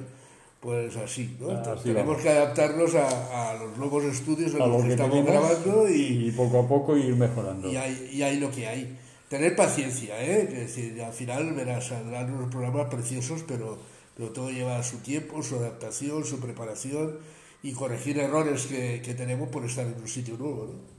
Pues 0.60 0.94
así, 0.96 1.36
¿no? 1.40 1.50
Ah, 1.52 1.74
Tenemos 1.82 2.06
vamos. 2.08 2.22
que 2.22 2.28
adaptarnos 2.28 2.94
a, 2.94 3.50
a 3.50 3.54
los 3.54 3.78
nuevos 3.78 4.04
estudios 4.04 4.54
en 4.54 4.60
A 4.60 4.66
los 4.66 4.76
lo 4.76 4.82
que 4.82 4.88
que 4.88 4.94
estamos 4.94 5.24
grabando 5.24 5.88
y, 5.88 6.28
y 6.28 6.32
poco 6.32 6.60
a 6.60 6.68
poco 6.68 6.96
ir 6.96 7.16
mejorando. 7.16 7.70
y 7.72 7.76
hay, 7.76 8.10
y 8.12 8.22
hay 8.22 8.38
lo 8.38 8.50
que 8.50 8.66
hay. 8.66 8.98
Tener 9.30 9.56
paciencia, 9.56 10.22
¿eh? 10.22 10.42
Es 10.42 10.58
decir, 10.76 11.00
al 11.02 11.12
final 11.14 11.54
verás, 11.54 11.86
saldrán 11.86 12.30
unos 12.34 12.50
programas 12.50 12.88
preciosos, 12.92 13.42
pero, 13.48 13.78
pero 14.16 14.30
todo 14.30 14.50
lleva 14.50 14.82
su 14.82 14.98
tiempo, 14.98 15.42
su 15.42 15.56
adaptación, 15.56 16.24
su 16.24 16.40
preparación 16.40 17.16
y 17.62 17.72
corregir 17.72 18.18
errores 18.18 18.66
que, 18.66 19.00
que 19.02 19.14
tenemos 19.14 19.48
por 19.48 19.64
estar 19.64 19.86
en 19.86 19.94
un 19.94 20.08
sitio 20.08 20.36
nuevo, 20.36 20.66
¿no? 20.66 20.90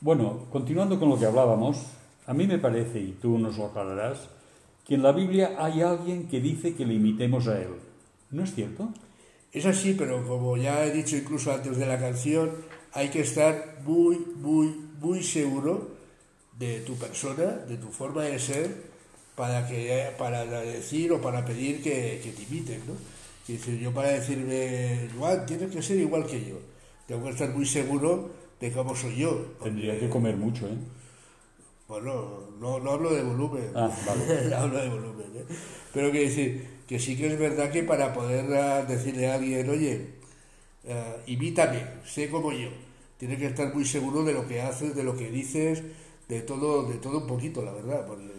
Bueno, 0.00 0.46
continuando 0.50 0.98
con 0.98 1.08
lo 1.08 1.18
que 1.18 1.26
hablábamos, 1.26 1.78
a 2.26 2.34
mí 2.34 2.46
me 2.46 2.58
parece, 2.58 2.98
y 3.00 3.12
tú 3.12 3.38
nos 3.38 3.56
lo 3.56 3.66
aclararás, 3.66 4.28
que 4.84 4.96
en 4.96 5.02
la 5.04 5.12
Biblia 5.12 5.54
hay 5.58 5.80
alguien 5.80 6.26
que 6.28 6.40
dice 6.40 6.74
que 6.74 6.84
le 6.84 6.94
imitemos 6.94 7.46
a 7.46 7.58
él. 7.60 7.68
¿No 8.32 8.42
es 8.44 8.54
cierto? 8.54 8.92
Es 9.52 9.66
así, 9.66 9.94
pero 9.94 10.26
como 10.26 10.56
ya 10.56 10.84
he 10.84 10.90
dicho 10.90 11.16
incluso 11.16 11.52
antes 11.52 11.76
de 11.76 11.86
la 11.86 11.98
canción, 11.98 12.50
hay 12.92 13.10
que 13.10 13.20
estar 13.20 13.80
muy, 13.84 14.16
muy, 14.36 14.68
muy 14.98 15.22
seguro 15.22 15.90
de 16.58 16.80
tu 16.80 16.96
persona, 16.96 17.44
de 17.44 17.76
tu 17.76 17.88
forma 17.88 18.22
de 18.24 18.38
ser, 18.38 18.90
para, 19.36 19.66
que, 19.68 20.10
para 20.18 20.44
decir 20.44 21.12
o 21.12 21.20
para 21.20 21.44
pedir 21.44 21.82
que, 21.82 22.20
que 22.22 22.32
te 22.32 22.42
imiten, 22.42 22.80
¿no? 22.86 22.94
Es 23.42 23.58
decir, 23.58 23.78
yo 23.78 23.92
para 23.92 24.08
decirme, 24.08 25.08
Juan, 25.18 25.44
tienes 25.44 25.70
que 25.70 25.82
ser 25.82 25.98
igual 25.98 26.26
que 26.26 26.44
yo. 26.44 26.56
Tengo 27.06 27.24
que 27.24 27.30
estar 27.30 27.50
muy 27.50 27.66
seguro 27.66 28.30
de 28.60 28.72
cómo 28.72 28.94
soy 28.94 29.16
yo. 29.16 29.52
Tendría 29.62 29.98
que 29.98 30.08
comer 30.08 30.36
mucho, 30.36 30.66
¿eh? 30.66 30.78
Bueno, 31.88 32.50
no, 32.60 32.78
no 32.78 32.90
hablo 32.92 33.12
de 33.12 33.22
volumen. 33.22 33.70
Ah, 33.74 33.90
vale. 34.06 34.54
hablo 34.54 34.78
de 34.78 34.88
volumen. 34.88 35.26
¿eh? 35.34 35.44
Pero 35.92 36.12
que 36.12 36.20
decir 36.20 36.71
que 36.86 36.98
sí 36.98 37.16
que 37.16 37.26
es 37.28 37.38
verdad 37.38 37.70
que 37.70 37.82
para 37.82 38.12
poder 38.12 38.52
ah, 38.54 38.82
decirle 38.82 39.30
a 39.30 39.34
alguien, 39.34 39.68
oye, 39.68 40.06
ah, 40.88 41.16
imítame, 41.26 41.84
sé 42.04 42.30
como 42.30 42.52
yo, 42.52 42.70
tienes 43.18 43.38
que 43.38 43.46
estar 43.46 43.74
muy 43.74 43.84
seguro 43.84 44.24
de 44.24 44.32
lo 44.32 44.46
que 44.46 44.60
haces, 44.60 44.94
de 44.94 45.04
lo 45.04 45.16
que 45.16 45.30
dices, 45.30 45.82
de 46.28 46.40
todo, 46.40 46.84
de 46.84 46.98
todo 46.98 47.18
un 47.18 47.26
poquito, 47.26 47.62
la 47.62 47.72
verdad, 47.72 48.06
porque 48.06 48.30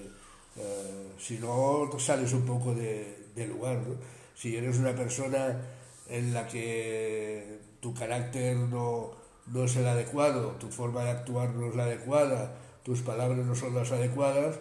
ah, 0.57 1.13
si 1.17 1.38
no 1.39 1.89
sales 2.00 2.33
un 2.33 2.45
poco 2.45 2.73
de, 2.73 3.23
de 3.35 3.47
lugar. 3.47 3.77
¿no? 3.77 3.95
Si 4.35 4.55
eres 4.55 4.77
una 4.77 4.95
persona 4.95 5.62
en 6.09 6.33
la 6.33 6.47
que 6.47 7.59
tu 7.79 7.93
carácter 7.93 8.57
no, 8.57 9.12
no 9.47 9.63
es 9.63 9.75
el 9.75 9.88
adecuado, 9.88 10.51
tu 10.59 10.69
forma 10.69 11.03
de 11.03 11.12
actuar 11.12 11.50
no 11.51 11.67
es 11.67 11.75
la 11.75 11.83
adecuada, 11.83 12.55
tus 12.83 13.01
palabras 13.01 13.45
no 13.45 13.55
son 13.55 13.75
las 13.75 13.91
adecuadas, 13.91 14.59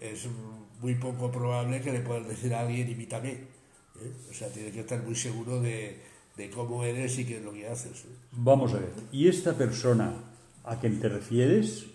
es 0.00 0.28
muy 0.84 0.94
poco 0.96 1.30
probable 1.32 1.80
que 1.80 1.92
le 1.92 2.00
puedas 2.00 2.28
decir 2.28 2.52
a 2.54 2.60
alguien 2.60 2.90
imítame. 2.90 3.30
¿eh? 3.30 4.12
O 4.30 4.34
sea, 4.34 4.48
tienes 4.48 4.72
que 4.74 4.80
estar 4.80 5.02
muy 5.02 5.14
seguro 5.16 5.62
de, 5.62 5.96
de 6.36 6.50
cómo 6.50 6.84
eres 6.84 7.18
y 7.18 7.24
qué 7.24 7.38
es 7.38 7.42
lo 7.42 7.52
que 7.54 7.66
haces. 7.66 8.04
¿eh? 8.04 8.08
Vamos 8.32 8.74
a 8.74 8.80
ver, 8.80 8.90
¿y 9.10 9.28
esta 9.28 9.54
persona 9.56 10.12
a 10.64 10.78
quien 10.80 11.00
te 11.00 11.08
refieres, 11.08 11.86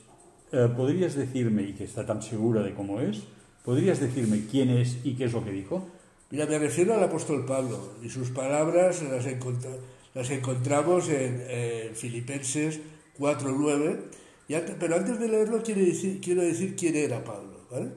eh, 0.51 0.67
podrías 0.75 1.13
decirme, 1.15 1.61
y 1.69 1.73
que 1.73 1.83
está 1.83 2.03
tan 2.03 2.23
segura 2.23 2.63
de 2.63 2.73
cómo 2.73 2.99
es, 2.99 3.21
podrías 3.63 3.99
decirme 3.99 4.45
quién 4.49 4.71
es 4.71 4.97
y 5.03 5.13
qué 5.13 5.25
es 5.25 5.33
lo 5.33 5.45
que 5.45 5.51
dijo? 5.51 5.87
Mira, 6.31 6.47
me 6.47 6.57
refiero 6.57 6.95
al 6.95 7.03
apóstol 7.03 7.45
Pablo 7.45 7.93
y 8.03 8.09
sus 8.09 8.29
palabras 8.31 9.03
las, 9.03 9.25
encontra- 9.27 9.77
las 10.15 10.29
encontramos 10.31 11.09
en, 11.09 11.43
en 11.47 11.95
Filipenses 11.95 12.79
4.9, 13.19 13.99
y 14.47 14.53
ante- 14.55 14.75
pero 14.79 14.95
antes 14.95 15.19
de 15.19 15.27
leerlo 15.27 15.61
quiero 15.61 15.81
decir, 15.81 16.19
quiero 16.21 16.41
decir 16.41 16.75
quién 16.75 16.95
era 16.95 17.23
Pablo. 17.23 17.59
¿vale? 17.69 17.89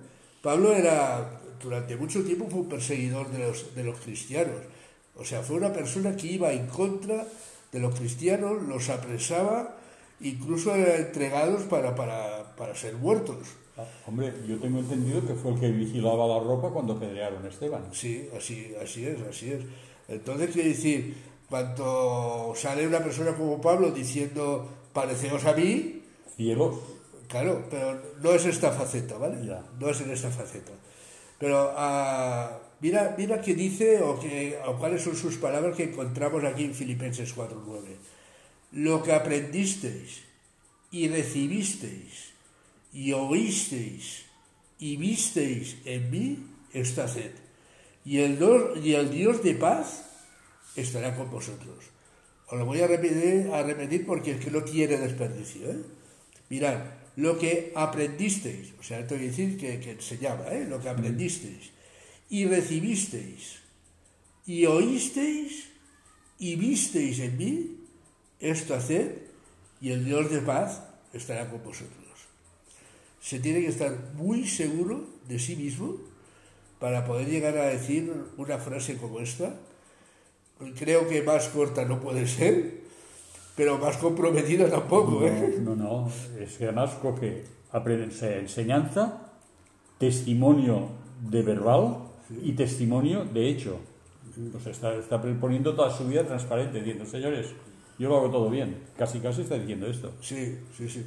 Pablo 0.42 0.74
era, 0.74 1.40
durante 1.62 1.96
mucho 1.96 2.24
tiempo 2.24 2.48
fue 2.50 2.60
un 2.60 2.68
perseguidor 2.68 3.30
de 3.30 3.38
los, 3.38 3.74
de 3.74 3.84
los 3.84 3.98
cristianos, 4.00 4.56
o 5.16 5.24
sea, 5.24 5.42
fue 5.42 5.56
una 5.56 5.72
persona 5.72 6.16
que 6.16 6.26
iba 6.26 6.52
en 6.52 6.66
contra 6.66 7.26
de 7.70 7.78
los 7.78 7.94
cristianos, 7.94 8.62
los 8.62 8.88
apresaba, 8.88 9.76
incluso 10.20 10.74
eran 10.74 11.00
entregados 11.06 11.62
para, 11.62 11.94
para, 11.94 12.54
para 12.56 12.74
ser 12.74 12.94
muertos. 12.96 13.38
Ah, 13.76 13.86
hombre, 14.06 14.32
yo 14.46 14.58
tengo 14.58 14.80
entendido 14.80 15.26
que 15.26 15.34
fue 15.34 15.52
el 15.52 15.60
que 15.60 15.70
vigilaba 15.70 16.26
la 16.26 16.40
ropa 16.40 16.70
cuando 16.70 16.98
pedrearon 16.98 17.44
a 17.44 17.48
Esteban. 17.48 17.84
Sí, 17.92 18.28
así, 18.36 18.74
así 18.82 19.06
es, 19.06 19.20
así 19.22 19.52
es. 19.52 19.62
Entonces, 20.08 20.50
quiero 20.52 20.68
decir, 20.68 21.16
cuando 21.48 22.52
sale 22.56 22.86
una 22.86 22.98
persona 22.98 23.34
como 23.34 23.60
Pablo 23.60 23.90
diciendo, 23.90 24.68
pareceos 24.92 25.44
a 25.44 25.54
mí, 25.54 26.02
Ciegos, 26.36 26.76
claro, 27.32 27.52
pero 27.70 27.88
no 28.22 28.30
es 28.36 28.44
esta 28.46 28.70
faceta, 28.80 29.16
¿vale? 29.18 29.38
Ya. 29.46 29.60
No 29.80 29.88
es 29.90 30.00
en 30.04 30.10
esta 30.10 30.30
faceta. 30.30 30.72
Pero 31.40 31.72
ah, 31.76 32.60
mira, 32.80 33.14
mira 33.18 33.40
qué 33.44 33.54
dice 33.54 34.00
o, 34.02 34.18
qué, 34.20 34.58
o 34.66 34.76
cuáles 34.78 35.02
son 35.02 35.16
sus 35.16 35.36
palabras 35.36 35.76
que 35.76 35.84
encontramos 35.90 36.44
aquí 36.44 36.64
en 36.64 36.74
Filipenses 36.74 37.34
4.9. 37.36 37.96
Lo 38.72 39.02
que 39.02 39.12
aprendisteis 39.12 40.22
y 40.90 41.08
recibisteis 41.08 42.32
y 42.92 43.12
oísteis 43.12 44.24
y 44.78 44.96
visteis 44.96 45.76
en 45.84 46.10
mí, 46.10 46.28
esta 46.72 47.08
sed. 47.08 47.32
Y 48.04 48.18
el, 48.18 48.38
do- 48.38 48.74
y 48.76 48.94
el 48.94 49.10
Dios 49.10 49.42
de 49.42 49.54
paz 49.54 50.04
estará 50.76 51.16
con 51.16 51.30
vosotros. 51.30 51.84
Os 52.48 52.58
lo 52.58 52.66
voy 52.66 52.80
a 52.80 52.86
repetir, 52.86 53.50
a 53.52 53.62
repetir 53.62 54.06
porque 54.06 54.32
es 54.32 54.44
que 54.44 54.50
no 54.50 54.62
tiene 54.62 54.96
desperdicio. 54.98 55.70
¿eh? 55.70 55.78
Mirad, 56.50 56.80
lo 57.16 57.38
que 57.38 57.72
aprendisteis, 57.74 58.72
o 58.80 58.82
sea, 58.82 59.00
esto 59.00 59.14
quiere 59.14 59.30
decir 59.30 59.58
que, 59.58 59.80
que 59.80 59.92
enseñaba, 59.92 60.52
¿eh? 60.54 60.66
lo 60.68 60.80
que 60.80 60.88
aprendisteis, 60.88 61.70
y 62.30 62.46
recibisteis, 62.46 63.60
y 64.46 64.66
oísteis, 64.66 65.68
y 66.38 66.56
visteis 66.56 67.20
en 67.20 67.36
mí, 67.36 67.76
esto 68.40 68.74
haced, 68.74 69.18
y 69.80 69.90
el 69.90 70.04
Dios 70.04 70.30
de 70.30 70.40
paz 70.40 70.82
estará 71.12 71.50
con 71.50 71.62
vosotros. 71.62 72.02
Se 73.20 73.38
tiene 73.38 73.60
que 73.60 73.68
estar 73.68 74.14
muy 74.14 74.46
seguro 74.48 75.06
de 75.28 75.38
sí 75.38 75.54
mismo 75.56 76.00
para 76.80 77.04
poder 77.04 77.28
llegar 77.28 77.56
a 77.58 77.66
decir 77.66 78.12
una 78.36 78.58
frase 78.58 78.96
como 78.96 79.20
esta. 79.20 79.54
Creo 80.76 81.08
que 81.08 81.22
más 81.22 81.48
corta 81.48 81.84
no 81.84 82.00
puede 82.00 82.26
ser, 82.26 82.81
pero 83.56 83.78
más 83.78 83.96
comprometida 83.98 84.68
tampoco. 84.70 85.24
¿eh? 85.26 85.58
no, 85.60 85.74
no, 85.76 86.10
es 86.40 86.56
que 86.56 86.64
además 86.64 86.90
coge 87.02 87.44
enseñanza, 88.38 89.30
testimonio 89.98 90.88
de 91.30 91.42
verbal 91.42 91.98
y 92.42 92.52
testimonio 92.52 93.24
de 93.24 93.48
hecho. 93.48 93.78
O 94.56 94.60
sea, 94.60 94.72
está, 94.72 94.94
está 94.94 95.20
poniendo 95.20 95.74
toda 95.74 95.90
su 95.90 96.06
vida 96.08 96.24
transparente, 96.26 96.78
diciendo, 96.78 97.04
señores, 97.04 97.48
yo 97.98 98.08
lo 98.08 98.16
hago 98.16 98.30
todo 98.30 98.48
bien. 98.48 98.76
Casi 98.96 99.20
casi 99.20 99.42
está 99.42 99.56
diciendo 99.56 99.86
esto. 99.86 100.12
Sí, 100.22 100.56
sí, 100.76 100.88
sí. 100.88 101.04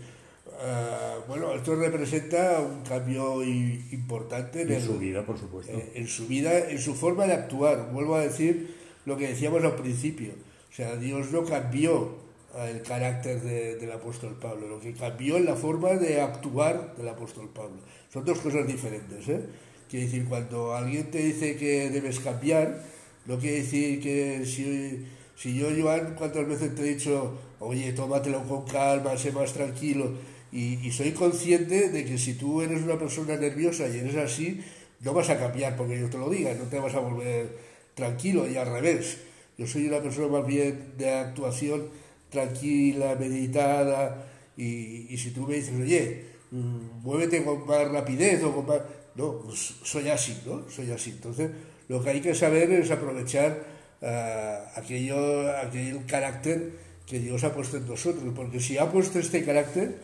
Ah, 0.61 1.15
bueno, 1.27 1.51
esto 1.53 1.75
representa 1.75 2.59
un 2.61 2.83
cambio 2.83 3.43
importante 3.43 4.61
en, 4.61 4.67
En 4.69 4.75
el- 4.75 4.81
su 4.81 4.99
vida, 4.99 5.25
por 5.25 5.39
supuesto. 5.39 5.73
eh, 5.73 5.93
en 5.95 6.07
su 6.07 6.27
vida, 6.27 6.69
en 6.69 6.77
su 6.79 6.93
forma 6.93 7.25
de 7.25 7.33
actuar. 7.33 7.89
Vuelvo 7.91 8.15
a 8.15 8.21
decir 8.21 8.75
lo 9.05 9.17
que 9.17 9.27
decíamos 9.29 9.63
al 9.63 9.75
principio. 9.75 10.33
O 10.71 10.73
sea, 10.75 10.95
Dios 10.95 11.31
no 11.31 11.43
cambió 11.43 12.15
el 12.57 12.81
carácter 12.81 13.41
de- 13.41 13.75
del 13.75 13.91
apóstol 13.91 14.35
Pablo, 14.39 14.67
lo 14.67 14.79
que 14.79 14.93
cambió 14.93 15.37
es 15.37 15.45
la 15.45 15.55
forma 15.55 15.91
de 15.93 16.21
actuar 16.21 16.95
del 16.95 17.07
apóstol 17.09 17.49
Pablo. 17.53 17.77
Son 18.11 18.23
dos 18.23 18.39
cosas 18.39 18.65
diferentes. 18.67 19.27
¿eh? 19.27 19.41
Quiere 19.89 20.05
decir, 20.05 20.25
cuando 20.25 20.73
alguien 20.75 21.11
te 21.11 21.19
dice 21.19 21.57
que 21.57 21.89
debes 21.89 22.19
cambiar, 22.19 22.81
no 23.25 23.37
quiere 23.37 23.57
decir 23.57 24.01
que 24.01 24.45
si, 24.45 25.05
si 25.35 25.57
yo, 25.57 25.67
Joan, 25.77 26.15
cuántas 26.17 26.47
veces 26.47 26.73
te 26.75 26.81
he 26.83 26.95
dicho, 26.95 27.37
oye, 27.59 27.91
tómatelo 27.93 28.43
con 28.43 28.65
calma, 28.65 29.17
sé 29.17 29.31
más 29.31 29.53
tranquilo, 29.53 30.11
y, 30.51 30.75
y 30.87 30.91
soy 30.91 31.11
consciente 31.11 31.89
de 31.89 32.05
que 32.05 32.17
si 32.17 32.35
tú 32.35 32.61
eres 32.61 32.81
una 32.83 32.97
persona 32.97 33.35
nerviosa 33.35 33.87
y 33.87 33.97
eres 33.99 34.15
así, 34.15 34.61
no 35.01 35.13
vas 35.13 35.29
a 35.29 35.37
cambiar 35.37 35.75
porque 35.75 35.99
yo 35.99 36.09
te 36.09 36.17
lo 36.17 36.29
diga, 36.29 36.53
no 36.53 36.63
te 36.65 36.79
vas 36.79 36.95
a 36.95 36.99
volver 36.99 37.49
tranquilo 37.95 38.49
y 38.49 38.55
al 38.55 38.71
revés. 38.71 39.17
Yo 39.57 39.67
soy 39.67 39.87
una 39.87 39.99
persona 40.01 40.27
más 40.27 40.47
bien 40.47 40.93
de 40.97 41.09
actuación 41.11 41.89
tranquila, 42.29 43.15
meditada, 43.19 44.25
y, 44.57 45.13
y 45.13 45.17
si 45.17 45.31
tú 45.31 45.47
me 45.47 45.55
dices, 45.55 45.73
oye, 45.79 46.25
mm, 46.51 47.01
muévete 47.03 47.43
con 47.43 47.65
más 47.65 47.89
rapidez 47.91 48.43
o 48.43 48.53
con 48.53 48.65
más... 48.65 48.81
No, 49.15 49.39
pues 49.39 49.75
soy 49.83 50.09
así, 50.09 50.41
¿no? 50.45 50.69
Soy 50.69 50.91
así. 50.91 51.11
Entonces, 51.11 51.51
lo 51.87 52.03
que 52.03 52.09
hay 52.09 52.21
que 52.21 52.35
saber 52.35 52.71
es 52.71 52.91
aprovechar 52.91 53.63
ah, 54.01 54.71
aquello, 54.75 55.55
aquel 55.57 56.05
carácter 56.05 56.71
que 57.05 57.19
Dios 57.19 57.43
ha 57.43 57.53
puesto 57.53 57.77
en 57.77 57.87
nosotros, 57.87 58.33
porque 58.35 58.59
si 58.59 58.77
ha 58.77 58.91
puesto 58.91 59.19
este 59.19 59.45
carácter, 59.45 59.95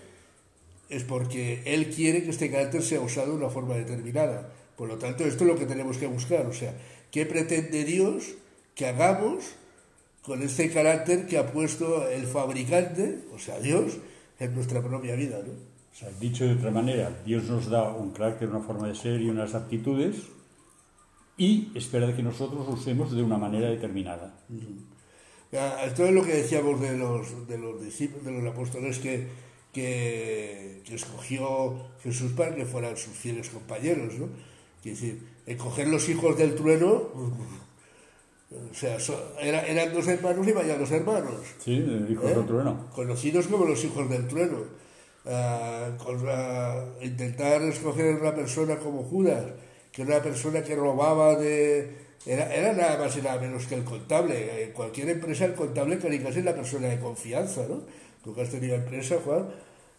es 0.89 1.03
porque 1.03 1.61
Él 1.65 1.89
quiere 1.89 2.23
que 2.23 2.29
este 2.29 2.51
carácter 2.51 2.83
sea 2.83 3.01
usado 3.01 3.31
de 3.31 3.37
una 3.37 3.49
forma 3.49 3.75
determinada. 3.75 4.51
Por 4.75 4.87
lo 4.87 4.97
tanto, 4.97 5.25
esto 5.25 5.43
es 5.43 5.49
lo 5.49 5.57
que 5.57 5.65
tenemos 5.65 5.97
que 5.97 6.07
buscar. 6.07 6.45
O 6.45 6.53
sea, 6.53 6.73
¿qué 7.11 7.25
pretende 7.25 7.83
Dios 7.83 8.35
que 8.75 8.87
hagamos 8.87 9.55
con 10.21 10.41
este 10.41 10.69
carácter 10.69 11.27
que 11.27 11.37
ha 11.37 11.51
puesto 11.51 12.07
el 12.07 12.27
fabricante, 12.27 13.25
o 13.33 13.39
sea, 13.39 13.59
Dios, 13.59 13.97
en 14.39 14.55
nuestra 14.55 14.81
propia 14.81 15.15
vida? 15.15 15.41
¿no? 15.45 15.51
O 15.53 15.95
sea, 15.95 16.09
dicho 16.19 16.45
de 16.45 16.53
otra 16.53 16.71
manera, 16.71 17.21
Dios 17.25 17.43
nos 17.45 17.69
da 17.69 17.91
un 17.91 18.11
carácter, 18.11 18.49
una 18.49 18.61
forma 18.61 18.87
de 18.87 18.95
ser 18.95 19.21
y 19.21 19.29
unas 19.29 19.55
aptitudes 19.55 20.15
y 21.37 21.71
espera 21.75 22.15
que 22.15 22.23
nosotros 22.23 22.67
usemos 22.69 23.11
de 23.11 23.23
una 23.23 23.37
manera 23.37 23.69
determinada. 23.69 24.33
Ya, 25.51 25.83
Esto 25.83 26.05
es 26.05 26.11
lo 26.13 26.23
que 26.23 26.33
decíamos 26.33 26.79
de 26.79 26.97
los, 26.97 27.47
de 27.47 27.57
los 27.57 27.83
discípulos, 27.83 28.25
de 28.25 28.31
los 28.31 28.53
apóstoles 28.53 28.99
que, 28.99 29.27
que, 29.73 30.81
que 30.85 30.95
escogió 30.95 31.87
Jesús 32.03 32.31
para 32.33 32.55
que 32.55 32.65
fueran 32.65 32.95
sus 32.95 33.13
fieles 33.13 33.49
compañeros, 33.49 34.13
¿no? 34.19 34.29
Quiere 34.81 34.99
decir, 34.99 35.27
escoger 35.45 35.87
los 35.87 36.07
hijos 36.09 36.37
del 36.37 36.55
trueno, 36.55 37.09
o 38.51 38.73
sea, 38.73 38.99
so- 38.99 39.33
era- 39.41 39.65
eran 39.65 39.93
dos 39.93 40.07
hermanos 40.07 40.47
y 40.47 40.51
vaya 40.51 40.77
dos 40.77 40.91
hermanos. 40.91 41.35
Sí, 41.63 41.73
hijos 42.09 42.31
¿eh? 42.31 42.35
del 42.35 42.45
trueno. 42.45 42.87
Conocidos 42.93 43.47
como 43.47 43.65
los 43.65 43.83
hijos 43.85 44.09
del 44.09 44.27
trueno. 44.27 44.57
Ah, 45.25 45.91
con 46.03 46.25
la- 46.25 46.85
intentar 47.01 47.61
escoger 47.61 48.15
una 48.15 48.33
persona 48.35 48.77
como 48.77 49.03
Judas, 49.03 49.45
que 49.91 50.01
era 50.01 50.15
una 50.15 50.23
persona 50.23 50.63
que 50.63 50.75
robaba 50.75 51.35
de... 51.35 52.09
Era, 52.25 52.53
era 52.53 52.73
nada 52.73 52.97
más 52.99 53.17
y 53.17 53.21
nada 53.21 53.39
menos 53.39 53.65
que 53.67 53.75
el 53.75 53.83
contable. 53.83 54.63
En 54.65 54.71
cualquier 54.73 55.09
empresa 55.09 55.45
el 55.45 55.53
contable 55.55 55.97
casi 55.97 56.39
es 56.39 56.45
la 56.45 56.53
persona 56.55 56.87
de 56.87 56.99
confianza, 56.99 57.65
¿no? 57.67 57.81
Tú 58.23 58.33
que 58.35 58.41
has 58.41 58.49
tenido 58.49 58.75
empresa, 58.75 59.17
Juan, 59.23 59.47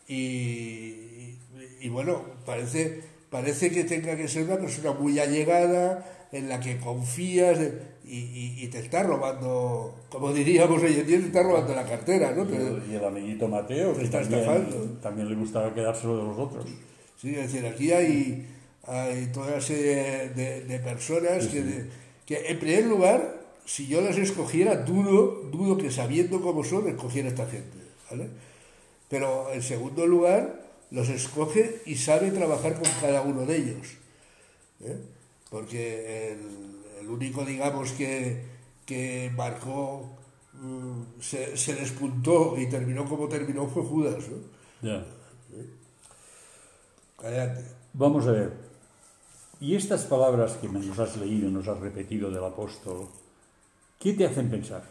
y, 0.07 0.15
y- 0.17 1.39
y 1.81 1.89
bueno, 1.89 2.23
parece, 2.47 3.01
parece 3.31 3.71
que 3.71 3.85
tenga 3.85 4.17
que 4.17 4.29
ser 4.29 4.45
una 4.45 4.57
persona 4.59 4.93
muy 4.93 5.19
allegada, 5.19 6.29
en 6.33 6.49
la 6.49 6.61
que 6.61 6.79
confías 6.79 7.59
eh, 7.59 7.73
y, 8.05 8.19
y- 8.19 8.65
y 8.65 8.69
te 8.69 8.81
está 8.81 9.03
robando, 9.03 9.95
como 10.11 10.33
diríamos 10.33 10.83
hoy 10.83 10.95
en 11.01 11.07
día, 11.07 11.19
te 11.21 11.27
está 11.27 11.43
robando 11.43 11.75
la 11.75 11.85
cartera, 11.85 12.33
¿no? 12.33 12.45
Te- 12.47 12.57
Y 12.91 12.95
el 12.95 13.05
amiguito 13.05 13.49
Mateo, 13.49 13.97
que 13.97 14.05
Está 14.05 14.21
también, 14.21 14.41
estafando. 14.41 14.77
también 15.03 15.29
le 15.29 15.35
gustaba 15.37 15.73
quedárselo 15.75 16.17
de 16.19 16.23
los 16.25 16.39
otros. 16.39 16.67
Sí, 17.21 17.35
es 17.35 17.53
decir, 17.53 17.67
aquí 17.67 17.93
hay, 17.93 18.47
hay 18.85 19.27
toda 19.33 19.53
una 19.53 19.61
serie 19.61 20.31
de, 20.31 20.63
de 20.63 20.79
personas 20.81 21.47
que, 21.47 21.63
de- 21.63 21.87
que, 22.27 22.47
en 22.49 22.59
primer 22.59 22.87
lugar, 22.87 23.41
si 23.65 23.87
yo 23.87 24.01
las 24.01 24.19
escogiera, 24.19 24.77
dudo, 24.77 25.43
dudo 25.53 25.77
que 25.79 25.91
sabiendo 25.91 26.41
cómo 26.43 26.65
son, 26.65 26.89
escogiera 26.89 27.29
esta 27.29 27.47
gente, 27.47 27.79
¿vale? 28.11 28.29
Pero 29.09 29.53
en 29.53 29.63
segundo 29.63 30.07
lugar, 30.07 30.61
los 30.91 31.09
escoge 31.09 31.81
y 31.87 31.95
sabe 31.95 32.31
trabajar 32.33 32.75
con 32.75 32.91
cada 33.01 33.23
uno 33.23 33.47
de 33.47 33.57
ellos. 33.57 33.87
¿eh? 34.85 34.97
Porque 35.51 36.33
el, 36.33 36.39
el 37.03 37.11
único, 37.11 37.45
digamos, 37.45 37.93
que, 37.93 38.45
que 38.87 39.31
marcó, 39.37 40.17
mm, 40.55 41.21
se, 41.21 41.57
se 41.57 41.75
despuntó 41.75 42.55
y 42.57 42.69
terminó 42.69 43.05
como 43.05 43.29
terminó 43.29 43.67
fue 43.67 43.83
Judas, 43.83 44.25
¿no? 44.29 44.89
Ya. 44.89 45.05
Adelante. 47.19 47.65
Vamos 47.93 48.27
a 48.27 48.33
ver. 48.33 48.53
Y 49.61 49.77
estas 49.77 50.05
palabras 50.05 50.55
que 50.55 50.69
nos 50.69 50.99
has 50.99 51.17
leído, 51.17 51.51
nos 51.51 51.69
has 51.69 51.79
repetido 51.79 52.31
del 52.31 52.45
apóstol, 52.45 53.09
¿qué 53.99 54.13
te 54.13 54.27
hacen 54.27 54.51
pensar? 54.51 54.83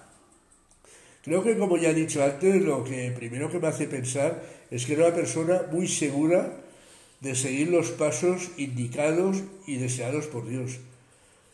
Creo 1.24 1.44
que, 1.44 1.58
como 1.58 1.78
ya 1.78 1.90
he 1.90 1.94
dicho 1.94 2.24
antes, 2.24 2.62
lo 2.62 2.84
que 2.84 3.12
primero 3.12 3.50
que 3.50 3.60
me 3.60 3.68
hace 3.68 3.88
pensar 3.88 4.42
es 4.72 4.86
que 4.86 4.94
era 4.94 5.08
una 5.08 5.16
persona 5.16 5.64
muy 5.72 5.88
segura 5.88 6.58
de 7.20 7.36
seguir 7.36 7.70
los 7.70 7.92
pasos 7.92 8.50
indicados 8.58 9.44
y 9.68 9.76
deseados 9.78 10.28
por 10.28 10.48
Dios. 10.48 10.80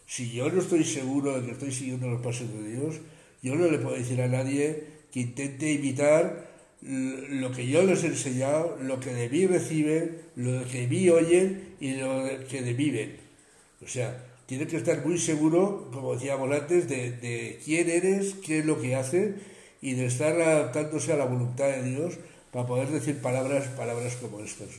Si 0.07 0.31
yo 0.31 0.49
no 0.49 0.61
estoy 0.61 0.85
seguro 0.85 1.39
de 1.39 1.45
que 1.45 1.51
estoy 1.51 1.71
siguiendo 1.71 2.07
los 2.07 2.21
pasos 2.21 2.47
de 2.53 2.71
Dios, 2.71 2.95
yo 3.43 3.55
no 3.55 3.67
le 3.67 3.77
puedo 3.77 3.95
decir 3.95 4.21
a 4.21 4.27
nadie 4.27 4.83
que 5.11 5.19
intente 5.19 5.73
imitar 5.73 6.47
lo 6.81 7.51
que 7.51 7.67
yo 7.67 7.83
les 7.83 8.03
he 8.03 8.07
enseñado, 8.07 8.77
lo 8.81 8.99
que 8.99 9.13
de 9.13 9.29
mí 9.29 9.45
reciben, 9.45 10.21
lo 10.35 10.65
que 10.65 10.81
de 10.81 10.87
mí 10.87 11.09
oyen 11.09 11.75
y 11.81 11.95
lo 11.95 12.23
que 12.49 12.61
de 12.61 12.73
mí 12.73 12.89
ven. 12.89 13.17
O 13.83 13.87
sea, 13.87 14.23
tiene 14.45 14.65
que 14.65 14.77
estar 14.77 15.05
muy 15.05 15.17
seguro, 15.17 15.89
como 15.93 16.13
decíamos 16.13 16.49
antes, 16.51 16.87
de, 16.87 17.11
de 17.11 17.59
quién 17.65 17.89
eres, 17.89 18.35
qué 18.35 18.59
es 18.59 18.65
lo 18.65 18.79
que 18.79 18.95
haces 18.95 19.35
y 19.81 19.93
de 19.93 20.05
estar 20.05 20.39
adaptándose 20.39 21.11
a 21.11 21.17
la 21.17 21.25
voluntad 21.25 21.67
de 21.67 21.83
Dios 21.83 22.17
para 22.51 22.65
poder 22.65 22.87
decir 22.87 23.21
palabras, 23.21 23.67
palabras 23.75 24.15
como 24.15 24.39
estas. 24.39 24.69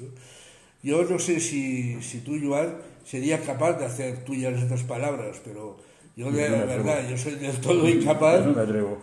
Yo 0.83 1.03
no 1.05 1.19
sé 1.19 1.41
si, 1.41 2.01
si 2.03 2.21
tú, 2.21 2.39
Joan, 2.43 2.77
serías 3.05 3.41
capaz 3.41 3.79
de 3.79 3.87
hacer 3.87 4.25
tuyas 4.25 4.61
estas 4.63 4.83
palabras, 4.83 5.41
pero 5.45 5.77
yo 6.17 6.31
de 6.31 6.49
No 6.49 6.57
la 6.57 6.65
verdad, 6.65 7.09
yo 7.09 7.17
soy 7.17 7.35
del 7.37 7.57
todo 7.61 7.89
incapaz 7.89 8.45
No 8.45 8.53
me 8.53 8.63
atrevo. 8.63 8.99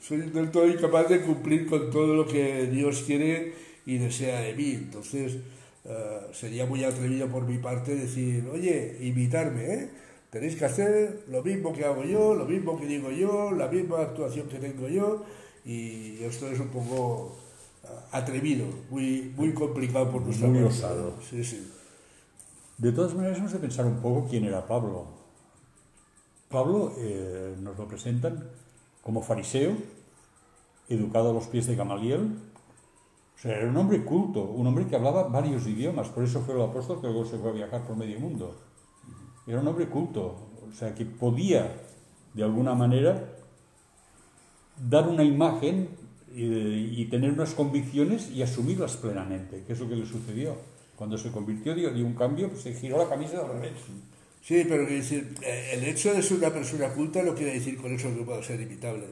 soy 0.00 0.18
del 0.18 0.50
todo 0.50 0.68
incapaz 0.68 1.08
de 1.08 1.20
cumplir 1.22 1.66
con 1.66 1.90
todo 1.90 2.14
lo 2.14 2.26
que 2.26 2.66
Dios 2.66 3.02
quiere 3.06 3.52
y 3.86 3.98
desea 3.98 4.40
de 4.40 4.54
mí. 4.54 4.72
Entonces, 4.72 5.38
eh, 5.84 6.20
sería 6.32 6.66
muy 6.66 6.82
atrevido 6.84 7.28
por 7.28 7.46
mi 7.46 7.58
parte 7.58 7.94
decir, 7.94 8.48
oye, 8.52 8.96
invitarme, 9.00 9.74
¿eh? 9.74 9.88
Tenéis 10.30 10.56
que 10.56 10.64
hacer 10.64 11.24
lo 11.28 11.44
mismo 11.44 11.72
que 11.72 11.84
hago 11.84 12.02
yo, 12.04 12.34
lo 12.34 12.44
mismo 12.46 12.80
que 12.80 12.86
digo 12.86 13.10
yo, 13.12 13.52
la 13.52 13.68
misma 13.68 14.00
actuación 14.00 14.48
que 14.48 14.58
tengo 14.58 14.88
yo, 14.88 15.24
y 15.64 16.24
esto 16.24 16.48
es 16.48 16.58
un 16.58 16.68
poco 16.68 17.36
eh, 17.38 17.43
atrevido, 18.12 18.66
muy, 18.90 19.32
muy 19.36 19.52
complicado 19.54 20.10
por 20.10 20.22
nuestra 20.22 20.48
Muy 20.48 20.60
parte. 20.60 20.74
osado. 20.74 21.14
Sí, 21.28 21.44
sí. 21.44 21.70
De 22.78 22.92
todas 22.92 23.14
maneras, 23.14 23.38
hemos 23.38 23.52
de 23.52 23.58
pensar 23.58 23.86
un 23.86 24.00
poco 24.00 24.26
quién 24.28 24.44
era 24.44 24.66
Pablo. 24.66 25.06
Pablo 26.48 26.92
eh, 26.98 27.54
nos 27.60 27.76
lo 27.78 27.86
presentan 27.88 28.44
como 29.02 29.22
fariseo, 29.22 29.76
educado 30.88 31.30
a 31.30 31.32
los 31.32 31.46
pies 31.48 31.66
de 31.66 31.76
Gamaliel. 31.76 32.36
O 33.36 33.38
sea, 33.38 33.56
era 33.56 33.68
un 33.68 33.76
hombre 33.76 34.04
culto, 34.04 34.42
un 34.42 34.66
hombre 34.66 34.86
que 34.86 34.96
hablaba 34.96 35.24
varios 35.24 35.66
idiomas, 35.66 36.08
por 36.08 36.24
eso 36.24 36.40
fue 36.40 36.54
el 36.54 36.62
apóstol 36.62 37.00
que 37.00 37.08
luego 37.08 37.24
se 37.24 37.38
fue 37.38 37.50
a 37.50 37.52
viajar 37.52 37.82
por 37.86 37.96
medio 37.96 38.18
mundo. 38.20 38.56
era 39.46 39.60
un 39.60 39.68
hombre 39.68 39.88
culto, 39.88 40.36
o 40.68 40.72
sea, 40.72 40.94
que 40.94 41.04
podía, 41.04 41.70
de 42.32 42.42
alguna 42.42 42.74
manera, 42.74 43.22
dar 44.88 45.08
una 45.08 45.22
imagen 45.24 45.88
y, 46.34 47.00
y 47.00 47.04
tener 47.06 47.30
unas 47.32 47.54
convicciones 47.54 48.30
y 48.30 48.42
asumirlas 48.42 48.96
plenamente, 48.96 49.62
que 49.66 49.72
es 49.72 49.80
lo 49.80 49.88
que 49.88 49.96
le 49.96 50.06
sucedió. 50.06 50.56
Cuando 50.96 51.18
se 51.18 51.30
convirtió 51.30 51.74
dio, 51.74 51.92
dio 51.92 52.06
un 52.06 52.14
cambio, 52.14 52.48
pues 52.48 52.62
se 52.62 52.74
giró 52.74 52.98
la 52.98 53.08
camisa 53.08 53.40
al 53.40 53.48
revés. 53.48 53.72
Sí, 54.42 54.64
pero 54.68 54.86
quiero 54.86 55.02
decir, 55.02 55.34
eh, 55.42 55.70
el 55.72 55.84
hecho 55.84 56.12
de 56.12 56.22
ser 56.22 56.36
una 56.36 56.50
persona 56.50 56.88
culta 56.88 57.22
no 57.22 57.34
quiere 57.34 57.54
decir 57.54 57.76
con 57.80 57.92
eso 57.94 58.14
que 58.14 58.22
pueda 58.22 58.42
ser 58.42 58.60
imitable. 58.60 59.06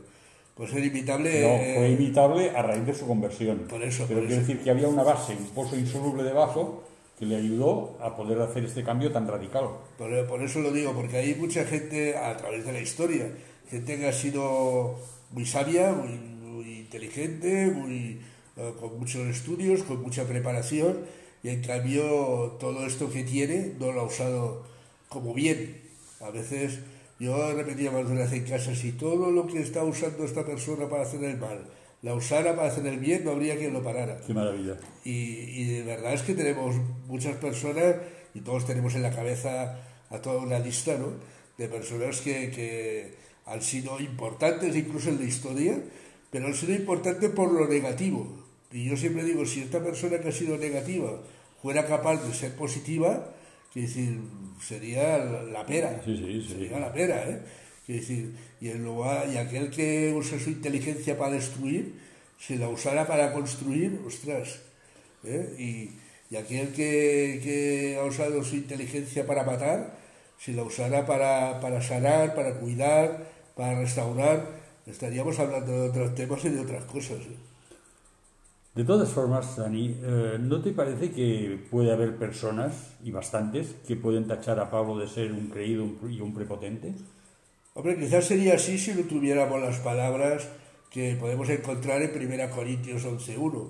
Por 0.55 0.69
ser 0.69 0.85
imitable... 0.85 1.31
No, 1.41 1.49
eh, 1.49 1.75
fue 1.77 1.91
imitable 1.91 2.51
a 2.51 2.63
raíz 2.63 2.85
de 2.85 2.95
su 2.95 3.07
conversión. 3.07 3.61
Por 3.69 3.83
eso, 3.83 4.05
Pero 4.07 4.21
por 4.21 4.29
quiere 4.29 4.43
eso. 4.43 4.49
decir 4.49 4.63
que 4.63 4.71
había 4.71 4.89
una 4.89 5.03
base, 5.03 5.35
un 5.35 5.47
pozo 5.47 5.77
insoluble 5.77 6.23
debajo 6.23 6.85
que 7.19 7.25
le 7.25 7.37
ayudó 7.37 7.97
a 8.01 8.15
poder 8.15 8.41
hacer 8.43 8.65
este 8.65 8.85
cambio 8.85 9.11
tan 9.11 9.27
radical. 9.27 9.65
Por, 9.97 10.27
por 10.27 10.43
eso 10.43 10.61
lo 10.61 10.71
digo, 10.71 10.93
porque 10.93 11.17
hay 11.17 11.35
mucha 11.35 11.65
gente 11.65 12.17
a 12.17 12.37
través 12.37 12.67
de 12.67 12.73
la 12.73 12.81
historia, 12.81 13.33
gente 13.71 13.97
que 13.99 14.07
ha 14.09 14.13
sido 14.13 14.97
muy 15.31 15.47
sabia, 15.47 15.93
muy 15.93 16.11
inteligente, 16.93 17.71
muy, 17.71 18.21
eh, 18.57 18.73
con 18.79 18.99
muchos 18.99 19.27
estudios, 19.27 19.83
con 19.83 20.03
mucha 20.03 20.25
preparación, 20.25 20.99
y 21.43 21.49
en 21.49 21.63
cambio 21.63 22.57
todo 22.61 22.87
esto 22.87 23.11
que 23.11 23.25
tiene 23.25 23.73
no 23.81 23.93
lo 23.93 24.03
ha 24.03 24.05
usado 24.05 24.65
como 25.09 25.33
bien. 25.33 25.81
A 26.21 26.31
veces 26.31 26.81
yo 27.19 27.49
he 27.49 27.55
repetido 27.55 27.93
más 27.93 28.07
de 28.07 28.13
una 28.13 28.23
vez 28.23 28.33
en 28.33 28.45
casa, 28.45 28.75
si 28.75 28.93
todo 28.93 29.31
lo 29.31 29.47
que 29.47 29.61
está 29.61 29.83
usando 29.85 30.25
esta 30.25 30.45
persona 30.45 30.89
para 30.89 31.03
hacer 31.03 31.25
el 31.25 31.39
mal 31.39 31.67
la 32.03 32.15
usara 32.15 32.57
para 32.57 32.67
hacer 32.67 32.85
el 32.87 32.99
bien, 32.99 33.25
no 33.25 33.31
habría 33.31 33.57
quien 33.57 33.73
lo 33.73 33.81
parara. 33.81 34.21
Qué 34.27 34.35
maravilla. 34.35 34.77
Y, 35.05 35.13
y 35.13 35.65
de 35.67 35.83
verdad 35.85 36.15
es 36.15 36.23
que 36.23 36.35
tenemos 36.35 36.75
muchas 37.07 37.37
personas, 37.37 37.95
y 38.35 38.41
todos 38.41 38.67
tenemos 38.67 38.97
en 38.97 39.03
la 39.03 39.15
cabeza 39.15 39.79
a 40.11 40.19
toda 40.21 40.43
una 40.43 40.59
lista, 40.59 40.99
¿no? 40.99 41.13
De 41.57 41.69
personas 41.69 42.21
que, 42.21 42.51
que 42.51 43.15
han 43.47 43.63
sido 43.63 44.01
importantes 44.01 44.75
incluso 44.75 45.11
en 45.11 45.19
la 45.21 45.27
historia, 45.27 45.79
pero 46.33 46.47
han 46.47 46.55
sido 46.55 46.73
importantes 46.75 47.31
por 47.31 47.53
lo 47.53 47.69
negativo. 47.69 48.27
Y 48.73 48.87
yo 48.89 48.97
siempre 48.97 49.23
digo, 49.23 49.45
si 49.45 49.61
esta 49.61 49.85
persona 49.85 50.19
que 50.19 50.31
ha 50.31 50.33
sido 50.33 50.57
negativa 50.57 51.21
fuera 51.61 51.87
capaz 51.87 52.27
de 52.27 52.33
ser 52.33 52.57
positiva, 52.57 53.29
decir, 53.75 54.19
sería 54.61 55.19
la, 55.19 55.67
pera. 55.67 56.01
Sí, 56.05 56.17
sí, 56.17 56.43
sí. 56.43 56.55
Sería 56.55 56.81
la 56.81 56.93
pera, 56.93 57.29
¿eh? 57.29 57.41
Quiero 57.85 58.01
decir, 58.01 58.35
y, 58.61 58.73
lugar, 58.73 59.29
y 59.31 59.37
aquel 59.37 59.71
que 59.71 60.15
usa 60.17 60.39
su 60.39 60.51
inteligencia 60.51 61.19
para 61.19 61.33
destruir, 61.33 61.95
si 62.39 62.57
la 62.57 62.69
usara 62.69 63.07
para 63.07 63.33
construir, 63.33 64.01
ostras. 64.07 64.61
¿eh? 65.25 65.55
Y, 65.59 66.35
y 66.35 66.37
aquel 66.39 66.73
que, 66.73 67.41
que 67.45 67.99
ha 68.01 68.05
usado 68.05 68.43
su 68.43 68.57
inteligencia 68.57 69.27
para 69.27 69.45
matar, 69.45 69.99
si 70.39 70.55
la 70.55 70.63
usara 70.63 71.05
para, 71.05 71.61
para 71.61 71.83
sanar, 71.83 72.35
para 72.35 72.55
cuidar, 72.55 73.31
para 73.55 73.79
restaurar, 73.79 74.62
estaríamos 74.93 75.39
hablando 75.39 75.73
de 75.73 75.89
otros 75.89 76.15
temas 76.15 76.45
y 76.45 76.51
de 76.51 76.61
otras 76.61 76.85
cosas. 76.85 77.19
¿eh? 77.19 77.37
De 78.75 78.85
todas 78.85 79.11
formas, 79.11 79.57
Dani, 79.57 79.99
eh, 80.03 80.39
¿no 80.41 80.63
te 80.63 80.73
parece 80.73 81.11
que 81.11 81.59
puede 81.71 81.93
haber 81.93 82.17
personas, 82.17 82.73
y 83.03 83.11
bastantes, 83.11 83.75
que 83.87 83.97
pueden 83.97 84.27
tachar 84.27 84.61
a 84.61 84.71
Pablo 84.71 84.99
de 84.99 85.09
ser 85.09 85.33
un 85.33 85.49
creído 85.49 85.87
y 86.09 86.21
un 86.21 86.33
prepotente? 86.33 86.95
Hombre, 87.75 87.99
quizás 87.99 88.27
sería 88.27 88.55
así 88.55 88.79
si 88.79 88.95
no 88.95 89.03
tuviéramos 89.03 89.61
las 89.61 89.79
palabras 89.79 90.49
que 90.91 91.17
podemos 91.17 91.49
encontrar 91.49 92.03
en 92.03 92.11
1 92.11 92.51
Corintios 92.51 93.05
11.1. 93.05 93.69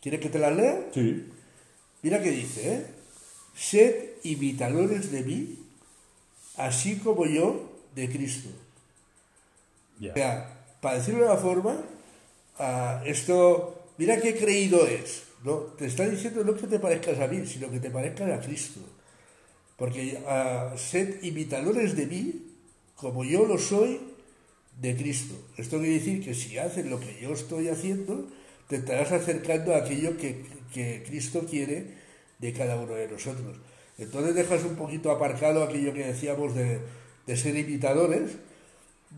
¿Quieres 0.00 0.20
que 0.20 0.28
te 0.28 0.38
las 0.38 0.56
lea? 0.56 0.88
Sí. 0.92 1.30
Mira 2.02 2.22
qué 2.22 2.30
dice, 2.30 2.74
¿eh? 2.74 2.86
Sed 3.54 3.94
imitadores 4.24 5.10
de 5.12 5.22
mí, 5.22 5.58
así 6.56 6.98
como 6.98 7.24
yo 7.26 7.70
de 7.94 8.10
Cristo. 8.10 8.50
O 10.00 10.12
sea, 10.12 10.53
para 10.84 10.98
decirlo 10.98 11.20
de 11.20 11.30
una 11.30 11.40
forma, 11.40 11.80
ah, 12.58 13.02
esto, 13.06 13.86
mira 13.96 14.20
qué 14.20 14.36
creído 14.36 14.86
es, 14.86 15.22
¿no? 15.42 15.60
Te 15.78 15.86
está 15.86 16.06
diciendo 16.06 16.44
no 16.44 16.54
que 16.54 16.66
te 16.66 16.78
parezcas 16.78 17.18
a 17.20 17.26
mí, 17.26 17.46
sino 17.46 17.70
que 17.70 17.80
te 17.80 17.90
parezcas 17.90 18.30
a 18.30 18.38
Cristo. 18.44 18.80
Porque 19.78 20.18
ah, 20.28 20.74
sed 20.76 21.22
imitadores 21.22 21.96
de 21.96 22.04
mí, 22.04 22.42
como 22.96 23.24
yo 23.24 23.46
lo 23.46 23.56
soy 23.56 23.98
de 24.78 24.94
Cristo. 24.94 25.34
Esto 25.56 25.78
quiere 25.78 25.94
decir 25.94 26.22
que 26.22 26.34
si 26.34 26.58
haces 26.58 26.84
lo 26.84 27.00
que 27.00 27.18
yo 27.18 27.32
estoy 27.32 27.68
haciendo, 27.68 28.28
te 28.68 28.76
estarás 28.76 29.10
acercando 29.10 29.74
a 29.74 29.78
aquello 29.78 30.18
que, 30.18 30.44
que 30.74 31.02
Cristo 31.06 31.46
quiere 31.48 31.94
de 32.40 32.52
cada 32.52 32.76
uno 32.76 32.92
de 32.92 33.08
nosotros. 33.08 33.56
Entonces 33.96 34.34
dejas 34.34 34.62
un 34.64 34.76
poquito 34.76 35.10
aparcado 35.10 35.64
aquello 35.64 35.94
que 35.94 36.04
decíamos 36.04 36.54
de, 36.54 36.80
de 37.26 37.36
ser 37.38 37.56
imitadores, 37.56 38.32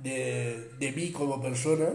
de, 0.03 0.71
de 0.79 0.93
mí 0.93 1.11
como 1.11 1.41
persona. 1.43 1.89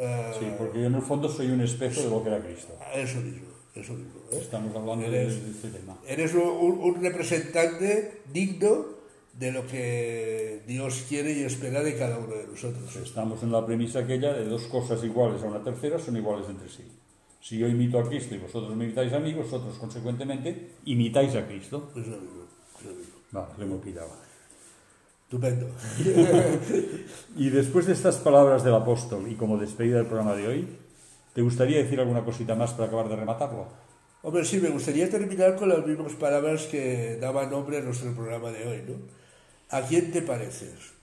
ah, 0.00 0.32
Sí, 0.38 0.46
porque 0.58 0.80
yo 0.80 0.86
en 0.86 0.94
el 0.94 1.02
fondo 1.02 1.28
soy 1.28 1.48
un 1.50 1.60
espejo 1.60 2.00
de 2.02 2.10
lo 2.10 2.22
que 2.22 2.28
era 2.30 2.40
Cristo. 2.40 2.76
Eso 2.94 3.20
mismo, 3.20 3.48
eso 3.74 3.92
mismo. 3.94 4.20
¿eh? 4.32 4.38
Estamos 4.40 4.74
hablando 4.74 5.10
de, 5.10 5.22
Eres- 5.22 5.44
de 5.44 5.50
este 5.50 5.68
tema. 5.70 5.96
Eres 6.06 6.34
un, 6.34 6.40
un- 6.80 7.02
representante 7.02 8.20
digno 8.32 8.96
de 9.34 9.52
lo 9.52 9.66
que 9.66 10.62
Dios 10.66 11.04
quiere 11.08 11.32
y 11.32 11.42
espera 11.42 11.82
de 11.82 11.96
cada 11.96 12.18
uno 12.18 12.34
de 12.34 12.46
nosotros. 12.46 12.96
Estamos 12.96 13.42
en 13.42 13.52
la 13.52 13.64
premisa 13.66 13.98
aquella 14.00 14.32
de 14.32 14.44
dos 14.46 14.62
cosas 14.64 15.04
iguales 15.04 15.42
a 15.42 15.46
una 15.46 15.62
tercera 15.62 15.98
son 15.98 16.16
iguales 16.16 16.48
entre 16.48 16.68
sí. 16.70 16.84
Si 17.40 17.58
yo 17.58 17.68
imito 17.68 17.98
a 17.98 18.08
Cristo 18.08 18.34
y 18.34 18.38
vosotros 18.38 18.74
me 18.74 18.84
imitáis 18.86 19.12
a 19.12 19.18
mí, 19.20 19.32
vosotros 19.34 19.76
consecuentemente 19.78 20.70
imitáis 20.86 21.34
a 21.36 21.46
Cristo. 21.46 21.90
Es 21.94 22.06
lo 22.08 22.16
mismo, 22.16 22.44
es 22.80 22.86
lo 22.86 22.92
mismo. 22.94 23.14
Vale, 23.30 23.48
le 23.58 23.64
hemos 23.64 23.82
pillado. 23.84 24.08
Estupendo. 25.26 25.66
Y 27.36 27.50
después 27.50 27.84
de 27.84 27.92
estas 27.92 28.16
palabras 28.16 28.64
del 28.64 28.74
apóstol 28.74 29.30
y 29.30 29.34
como 29.34 29.58
despedida 29.58 29.98
del 29.98 30.06
programa 30.06 30.34
de 30.34 30.48
hoy, 30.48 30.68
¿te 31.34 31.42
gustaría 31.42 31.78
decir 31.78 32.00
alguna 32.00 32.24
cosita 32.24 32.54
más 32.54 32.72
para 32.72 32.86
acabar 32.86 33.10
de 33.10 33.16
rematarlo? 33.16 33.66
Hombre, 34.22 34.44
sí, 34.44 34.58
me 34.58 34.70
gustaría 34.70 35.10
terminar 35.10 35.56
con 35.56 35.68
las 35.68 35.84
mismas 35.84 36.12
palabras 36.14 36.62
que 36.62 37.18
daban 37.20 37.50
nombre 37.50 37.76
a 37.76 37.80
nuestro 37.82 38.14
programa 38.14 38.50
de 38.52 38.66
hoy, 38.66 38.82
¿no? 38.88 38.94
¿A 39.68 39.82
quién 39.82 40.12
te 40.12 40.22
pareces? 40.22 40.94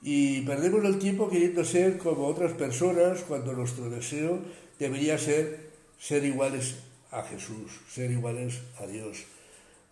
Y 0.00 0.40
perdemos 0.42 0.82
el 0.84 0.98
tiempo 0.98 1.28
queriendo 1.28 1.62
ser 1.62 1.98
como 1.98 2.26
otras 2.26 2.52
personas 2.52 3.20
cuando 3.28 3.52
nuestro 3.52 3.90
deseo 3.90 4.38
debería 4.78 5.18
ser 5.18 5.70
ser 5.98 6.24
iguales 6.24 6.76
a 7.10 7.22
Jesús, 7.22 7.72
ser 7.90 8.10
iguales 8.10 8.60
a 8.78 8.86
Dios. 8.86 9.24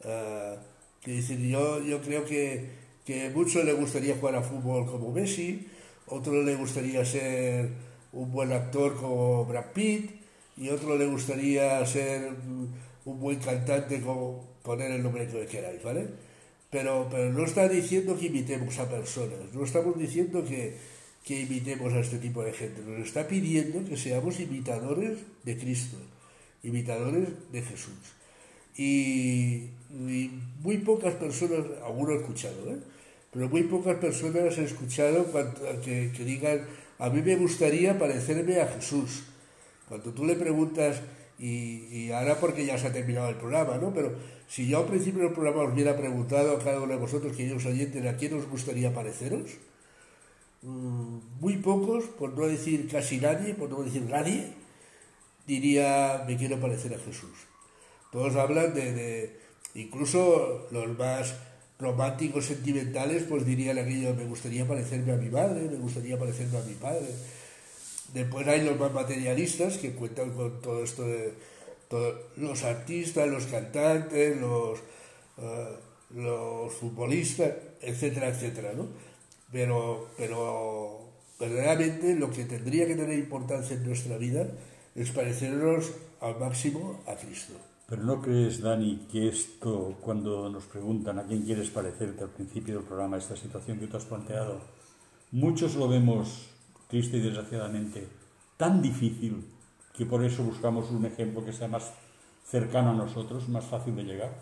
Ah, 0.04 0.56
que 1.02 1.12
decir, 1.12 1.38
yo, 1.40 1.82
yo 1.82 2.00
creo 2.00 2.24
que, 2.24 2.70
que 3.08 3.30
muchos 3.30 3.64
le 3.64 3.72
gustaría 3.72 4.16
jugar 4.16 4.36
a 4.36 4.42
fútbol 4.42 4.84
como 4.84 5.10
Messi, 5.10 5.66
otro 6.08 6.42
le 6.42 6.54
gustaría 6.56 7.02
ser 7.06 7.70
un 8.12 8.30
buen 8.30 8.52
actor 8.52 9.00
como 9.00 9.46
Brad 9.46 9.72
Pitt, 9.72 10.10
y 10.58 10.68
otro 10.68 10.98
le 10.98 11.06
gustaría 11.06 11.80
ser 11.86 12.28
un 13.06 13.18
buen 13.18 13.38
cantante 13.38 14.02
como 14.02 14.44
poner 14.62 14.90
el 14.90 15.02
nombre 15.02 15.26
que 15.26 15.46
queráis, 15.46 15.82
¿vale? 15.82 16.06
Pero, 16.68 17.08
pero 17.10 17.32
no 17.32 17.46
está 17.46 17.66
diciendo 17.66 18.14
que 18.18 18.26
imitemos 18.26 18.78
a 18.78 18.90
personas, 18.90 19.54
no 19.54 19.64
estamos 19.64 19.98
diciendo 19.98 20.44
que, 20.44 20.76
que 21.24 21.40
imitemos 21.40 21.94
a 21.94 22.00
este 22.00 22.18
tipo 22.18 22.42
de 22.42 22.52
gente, 22.52 22.82
nos 22.82 23.08
está 23.08 23.26
pidiendo 23.26 23.88
que 23.88 23.96
seamos 23.96 24.38
imitadores 24.38 25.16
de 25.44 25.56
Cristo, 25.56 25.96
imitadores 26.62 27.26
de 27.52 27.62
Jesús. 27.62 28.04
Y, 28.76 29.70
muy 30.60 30.76
pocas 30.84 31.14
personas, 31.14 31.64
alguno 31.82 32.12
he 32.12 32.16
escuchado, 32.16 32.70
¿eh? 32.70 32.97
Pero 33.38 33.50
muy 33.50 33.62
pocas 33.62 33.94
personas 33.98 34.58
he 34.58 34.64
escuchado 34.64 35.24
que, 35.84 36.10
que 36.10 36.24
digan, 36.24 36.66
a 36.98 37.08
mí 37.08 37.22
me 37.22 37.36
gustaría 37.36 37.96
parecerme 37.96 38.60
a 38.60 38.66
Jesús. 38.66 39.22
Cuando 39.88 40.10
tú 40.10 40.24
le 40.26 40.34
preguntas, 40.34 41.00
y, 41.38 42.10
ahora 42.10 42.40
porque 42.40 42.66
ya 42.66 42.76
se 42.76 42.88
ha 42.88 42.92
terminado 42.92 43.28
el 43.28 43.36
programa, 43.36 43.78
¿no? 43.78 43.94
Pero 43.94 44.10
si 44.48 44.66
yo 44.66 44.78
al 44.78 44.86
principio 44.86 45.22
del 45.22 45.32
programa 45.32 45.62
os 45.62 45.72
hubiera 45.72 45.96
preguntado 45.96 46.56
a 46.56 46.58
cada 46.58 46.80
uno 46.80 46.92
de 46.94 46.98
vosotros, 46.98 47.36
queridos 47.36 47.64
oyentes, 47.64 48.04
¿a 48.06 48.16
quién 48.16 48.34
os 48.34 48.48
gustaría 48.50 48.92
pareceros? 48.92 49.52
Mm, 50.62 51.18
muy 51.38 51.58
pocos, 51.58 52.06
por 52.18 52.36
no 52.36 52.44
decir 52.44 52.88
casi 52.90 53.18
nadie, 53.18 53.54
por 53.54 53.70
no 53.70 53.84
decir 53.84 54.02
nadie, 54.02 54.50
diría, 55.46 56.24
me 56.26 56.36
quiero 56.36 56.58
parecer 56.58 56.92
a 56.92 56.98
Jesús. 56.98 57.38
Todos 58.10 58.34
hablan 58.34 58.74
de- 58.74 59.38
incluso 59.76 60.66
los 60.72 60.98
más 60.98 61.36
románticos, 61.78 62.46
sentimentales, 62.46 63.22
pues 63.28 63.46
dirían 63.46 63.78
aquello, 63.78 64.14
me 64.14 64.24
gustaría 64.24 64.66
parecerme 64.66 65.12
a 65.12 65.16
mi 65.16 65.28
madre, 65.30 65.62
me 65.68 65.76
gustaría 65.76 66.18
parecerme 66.18 66.58
a 66.58 66.62
mi 66.62 66.74
padre. 66.74 67.08
Después 68.12 68.46
hay 68.48 68.62
los 68.64 68.78
más 68.78 68.92
materialistas 68.92 69.78
que 69.78 69.92
cuentan 69.92 70.30
con 70.32 70.60
todo 70.60 70.82
esto 70.82 71.04
de 71.04 71.34
todo- 71.88 72.18
los 72.36 72.64
artistas, 72.64 73.28
los 73.28 73.46
cantantes, 73.46 74.36
los, 74.40 74.78
eh, 75.38 75.68
los 76.16 76.72
futbolistas, 76.72 77.52
etcétera, 77.80 78.28
etcétera, 78.28 78.72
¿no? 78.74 78.86
Pero, 79.52 80.08
pero 80.16 81.00
verdaderamente 81.38 82.14
lo 82.14 82.30
que 82.30 82.44
tendría 82.44 82.86
que 82.86 82.96
tener 82.96 83.18
importancia 83.18 83.76
en 83.76 83.86
nuestra 83.86 84.16
vida 84.18 84.46
es 84.94 85.10
parecernos 85.10 85.92
al 86.20 86.38
máximo 86.38 87.00
a 87.06 87.14
Cristo. 87.14 87.54
Pero 87.88 88.02
¿no 88.02 88.20
crees, 88.20 88.60
Dani, 88.60 89.06
que 89.10 89.28
esto, 89.28 89.96
cuando 90.02 90.50
nos 90.50 90.64
preguntan 90.64 91.18
a 91.18 91.24
quién 91.24 91.42
quieres 91.42 91.70
parecerte 91.70 92.22
al 92.22 92.28
principio 92.28 92.74
del 92.74 92.84
programa, 92.84 93.16
esta 93.16 93.34
situación 93.34 93.78
que 93.78 93.86
tú 93.86 93.96
has 93.96 94.04
planteado, 94.04 94.60
muchos 95.32 95.74
lo 95.74 95.88
vemos 95.88 96.50
triste 96.88 97.16
y 97.16 97.20
desgraciadamente 97.20 98.06
tan 98.58 98.82
difícil 98.82 99.42
que 99.96 100.04
por 100.04 100.22
eso 100.22 100.42
buscamos 100.42 100.90
un 100.90 101.06
ejemplo 101.06 101.42
que 101.44 101.52
sea 101.54 101.68
más 101.68 101.92
cercano 102.46 102.90
a 102.90 102.94
nosotros, 102.94 103.48
más 103.48 103.64
fácil 103.64 103.96
de 103.96 104.04
llegar? 104.04 104.32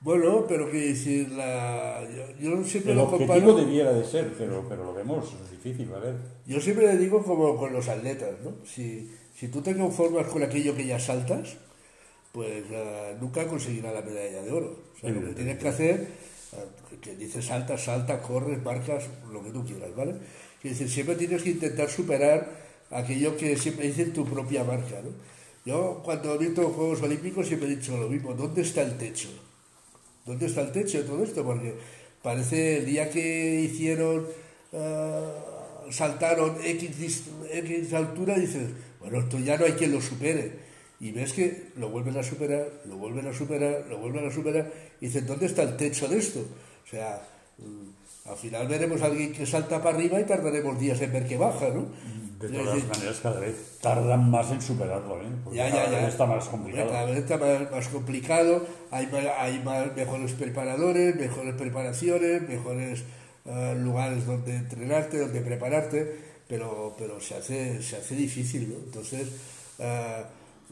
Bueno, 0.00 0.46
pero 0.48 0.70
que 0.70 0.78
decir, 0.78 1.30
la, 1.32 2.00
yo, 2.40 2.56
yo 2.56 2.64
siempre 2.64 2.92
El 2.92 2.98
lo 2.98 3.04
objetivo 3.04 3.34
comparo. 3.34 3.54
debiera 3.56 3.92
de 3.92 4.04
ser, 4.04 4.32
pero, 4.38 4.64
pero 4.68 4.84
lo 4.84 4.94
vemos, 4.94 5.32
es 5.44 5.50
difícil, 5.50 5.92
a 5.94 5.98
ver. 5.98 6.16
Yo 6.46 6.60
siempre 6.60 6.86
le 6.86 6.96
digo 6.96 7.22
como 7.22 7.56
con 7.56 7.72
los 7.72 7.88
atletas, 7.88 8.40
¿no? 8.42 8.52
Si, 8.64 9.14
si 9.34 9.48
tú 9.48 9.60
te 9.60 9.76
conformas 9.76 10.26
con 10.26 10.42
aquello 10.42 10.74
que 10.74 10.86
ya 10.86 10.98
saltas, 10.98 11.56
pues 12.32 12.64
eh, 12.70 13.16
nunca 13.20 13.46
conseguirás 13.46 13.92
la 13.92 14.02
medalla 14.02 14.42
de 14.42 14.50
oro. 14.50 14.78
O 14.96 14.98
sea, 14.98 15.10
lo 15.10 15.20
que 15.20 15.34
tienes 15.34 15.58
que 15.58 15.68
hacer, 15.68 16.08
eh, 16.52 16.96
que 17.00 17.14
dices 17.16 17.44
salta, 17.44 17.76
salta, 17.76 18.20
corres, 18.22 18.62
marcas, 18.62 19.04
lo 19.30 19.44
que 19.44 19.50
tú 19.50 19.64
quieras, 19.64 19.94
¿vale? 19.94 20.14
Es 20.62 20.70
decir, 20.70 20.88
siempre 20.88 21.16
tienes 21.16 21.42
que 21.42 21.50
intentar 21.50 21.90
superar 21.90 22.48
aquello 22.90 23.36
que 23.36 23.56
siempre 23.56 23.86
dices 23.86 24.12
tu 24.12 24.24
propia 24.24 24.64
marca, 24.64 25.00
¿no? 25.02 25.10
Yo 25.64 26.00
cuando 26.04 26.34
he 26.34 26.38
visto 26.38 26.70
Juegos 26.70 27.02
Olímpicos 27.02 27.46
siempre 27.46 27.68
he 27.68 27.76
dicho 27.76 27.96
lo 27.96 28.08
mismo, 28.08 28.34
¿dónde 28.34 28.62
está 28.62 28.82
el 28.82 28.98
techo? 28.98 29.28
¿Dónde 30.26 30.46
está 30.46 30.62
el 30.62 30.72
techo 30.72 30.98
de 30.98 31.04
todo 31.04 31.22
esto? 31.22 31.44
Porque 31.44 31.74
parece 32.22 32.78
el 32.78 32.86
día 32.86 33.10
que 33.10 33.60
hicieron, 33.60 34.26
eh, 34.72 35.28
saltaron 35.90 36.56
X, 36.64 37.22
X 37.50 37.92
altura, 37.92 38.38
dices, 38.38 38.70
bueno, 39.00 39.20
esto 39.20 39.38
ya 39.38 39.56
no 39.56 39.66
hay 39.66 39.72
quien 39.72 39.92
lo 39.92 40.00
supere. 40.00 40.71
Y 41.02 41.10
ves 41.10 41.32
que 41.32 41.72
lo 41.76 41.88
vuelven 41.90 42.16
a 42.16 42.22
superar, 42.22 42.66
lo 42.86 42.96
vuelven 42.96 43.26
a 43.26 43.32
superar, 43.34 43.84
lo 43.90 43.98
vuelven 43.98 44.24
a 44.26 44.30
superar, 44.30 44.70
y 45.00 45.06
dices, 45.06 45.26
¿dónde 45.26 45.46
está 45.46 45.62
el 45.64 45.76
techo 45.76 46.06
de 46.06 46.18
esto? 46.18 46.38
O 46.40 46.88
sea, 46.88 47.20
mm, 47.58 48.30
al 48.30 48.36
final 48.36 48.68
veremos 48.68 49.02
a 49.02 49.06
alguien 49.06 49.32
que 49.32 49.44
salta 49.44 49.82
para 49.82 49.96
arriba 49.96 50.20
y 50.20 50.24
tardaremos 50.24 50.78
días 50.78 51.00
en 51.00 51.12
ver 51.12 51.26
que 51.26 51.36
baja, 51.36 51.68
¿no? 51.70 51.86
De 52.38 52.46
Es 52.46 52.52
todas 52.54 52.74
decir, 52.74 52.88
maneras, 52.88 53.20
cada 53.20 53.40
vez 53.40 53.78
tardan 53.80 54.30
más 54.30 54.50
en 54.52 54.62
superarlo, 54.62 55.16
¿eh? 55.20 55.26
Porque 55.42 55.56
ya, 55.58 55.70
cada 55.70 55.84
ya, 55.86 55.90
ya. 55.90 55.98
vez 56.02 56.08
está 56.08 56.26
más 56.26 56.44
complicado. 56.48 56.90
Cada 56.90 57.04
vez 57.06 57.18
está 57.18 57.36
más, 57.38 57.70
más 57.72 57.88
complicado, 57.88 58.66
hay, 58.92 59.06
ma- 59.08 59.42
hay 59.42 59.58
más, 59.64 59.96
mejores 59.96 60.32
preparadores, 60.32 61.16
mejores 61.16 61.54
preparaciones, 61.54 62.48
mejores 62.48 63.02
eh, 63.44 63.74
lugares 63.76 64.24
donde 64.24 64.54
entrenarte, 64.54 65.18
donde 65.18 65.40
prepararte, 65.40 66.16
pero, 66.48 66.94
pero 66.96 67.20
se, 67.20 67.34
hace, 67.34 67.82
se 67.82 67.96
hace 67.96 68.14
difícil, 68.14 68.68
¿no? 68.70 68.76
Entonces, 68.84 69.28
eh, 69.80 70.22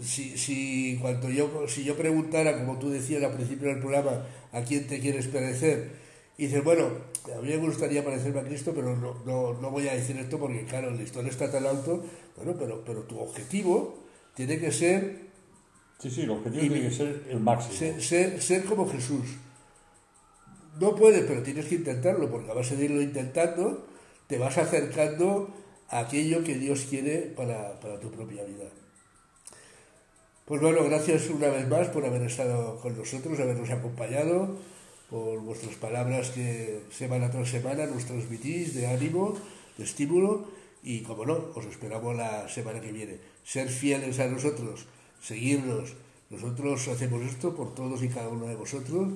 si, 0.02 0.36
si, 0.36 0.98
cuando 1.00 1.28
yo, 1.30 1.66
si 1.68 1.84
yo 1.84 1.96
preguntara, 1.96 2.58
como 2.58 2.78
tú 2.78 2.90
decías 2.90 3.22
al 3.22 3.32
principio 3.32 3.68
del 3.68 3.80
programa, 3.80 4.26
a 4.52 4.62
quién 4.62 4.86
te 4.86 5.00
quieres 5.00 5.26
parecer, 5.28 5.92
y 6.38 6.46
dices, 6.46 6.64
bueno, 6.64 6.88
a 7.36 7.40
mí 7.42 7.48
me 7.48 7.56
gustaría 7.58 8.04
parecerme 8.04 8.40
a 8.40 8.44
Cristo, 8.44 8.72
pero 8.74 8.96
no, 8.96 9.22
no, 9.26 9.60
no 9.60 9.70
voy 9.70 9.88
a 9.88 9.94
decir 9.94 10.16
esto 10.16 10.38
porque, 10.38 10.64
claro, 10.64 10.88
el 10.88 10.96
listón 10.96 11.26
está 11.26 11.50
tan 11.50 11.66
alto, 11.66 12.02
bueno, 12.36 12.54
pero, 12.58 12.82
pero 12.84 13.02
tu 13.02 13.18
objetivo 13.20 13.98
tiene 14.34 14.58
que 14.58 14.72
ser 14.72 15.30
Sí, 16.00 16.10
sí, 16.10 16.22
el 16.22 16.30
objetivo 16.30 16.64
Y 16.64 16.68
tiene 16.70 16.88
que 16.88 16.94
ser 16.94 17.24
el 17.28 17.40
máximo. 17.40 17.74
ser, 17.74 18.02
ser, 18.02 18.40
ser 18.40 18.64
como 18.64 18.88
Jesús. 18.88 19.26
No 20.80 20.94
puedes, 20.94 21.24
pero 21.24 21.42
tienes 21.42 21.66
que 21.66 21.74
intentarlo, 21.74 22.30
porque 22.30 22.50
a 22.50 22.54
base 22.54 22.74
de 22.74 22.86
irlo 22.86 23.02
intentando, 23.02 23.86
te 24.26 24.38
vas 24.38 24.56
acercando 24.56 25.54
a 25.88 26.00
aquello 26.00 26.42
que 26.42 26.54
Dios 26.54 26.86
quiere 26.88 27.32
para, 27.36 27.78
para 27.80 28.00
tu 28.00 28.10
propia 28.10 28.44
vida. 28.44 28.64
Pues 30.50 30.60
bueno, 30.60 30.82
gracias 30.82 31.30
una 31.30 31.46
vez 31.46 31.68
más 31.68 31.86
por 31.90 32.04
haber 32.04 32.22
estado 32.22 32.80
con 32.80 32.98
nosotros, 32.98 33.38
habernos 33.38 33.70
acompañado, 33.70 34.56
por 35.08 35.38
vuestras 35.38 35.76
palabras 35.76 36.30
que 36.30 36.80
semana 36.90 37.30
tras 37.30 37.50
semana 37.50 37.86
nos 37.86 38.04
transmitís 38.04 38.74
de 38.74 38.88
ánimo, 38.88 39.36
de 39.78 39.84
estímulo 39.84 40.50
y, 40.82 41.02
como 41.02 41.24
no, 41.24 41.52
os 41.54 41.66
esperamos 41.66 42.16
la 42.16 42.48
semana 42.48 42.80
que 42.80 42.90
viene. 42.90 43.18
Ser 43.44 43.68
fieles 43.68 44.18
a 44.18 44.26
nosotros, 44.26 44.86
seguirnos. 45.22 45.94
Nosotros 46.30 46.88
hacemos 46.88 47.22
esto 47.22 47.54
por 47.54 47.72
todos 47.76 48.02
y 48.02 48.08
cada 48.08 48.28
uno 48.28 48.48
de 48.48 48.56
vosotros 48.56 49.06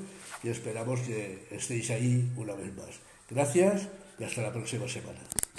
y 0.44 0.50
esperamos 0.50 1.00
que 1.00 1.48
estéis 1.50 1.90
ahí 1.90 2.30
una 2.36 2.54
vez 2.54 2.72
más. 2.76 3.00
Gracias 3.28 3.88
y 4.20 4.22
hasta 4.22 4.40
la 4.40 4.52
próxima 4.52 4.86
semana. 4.86 5.18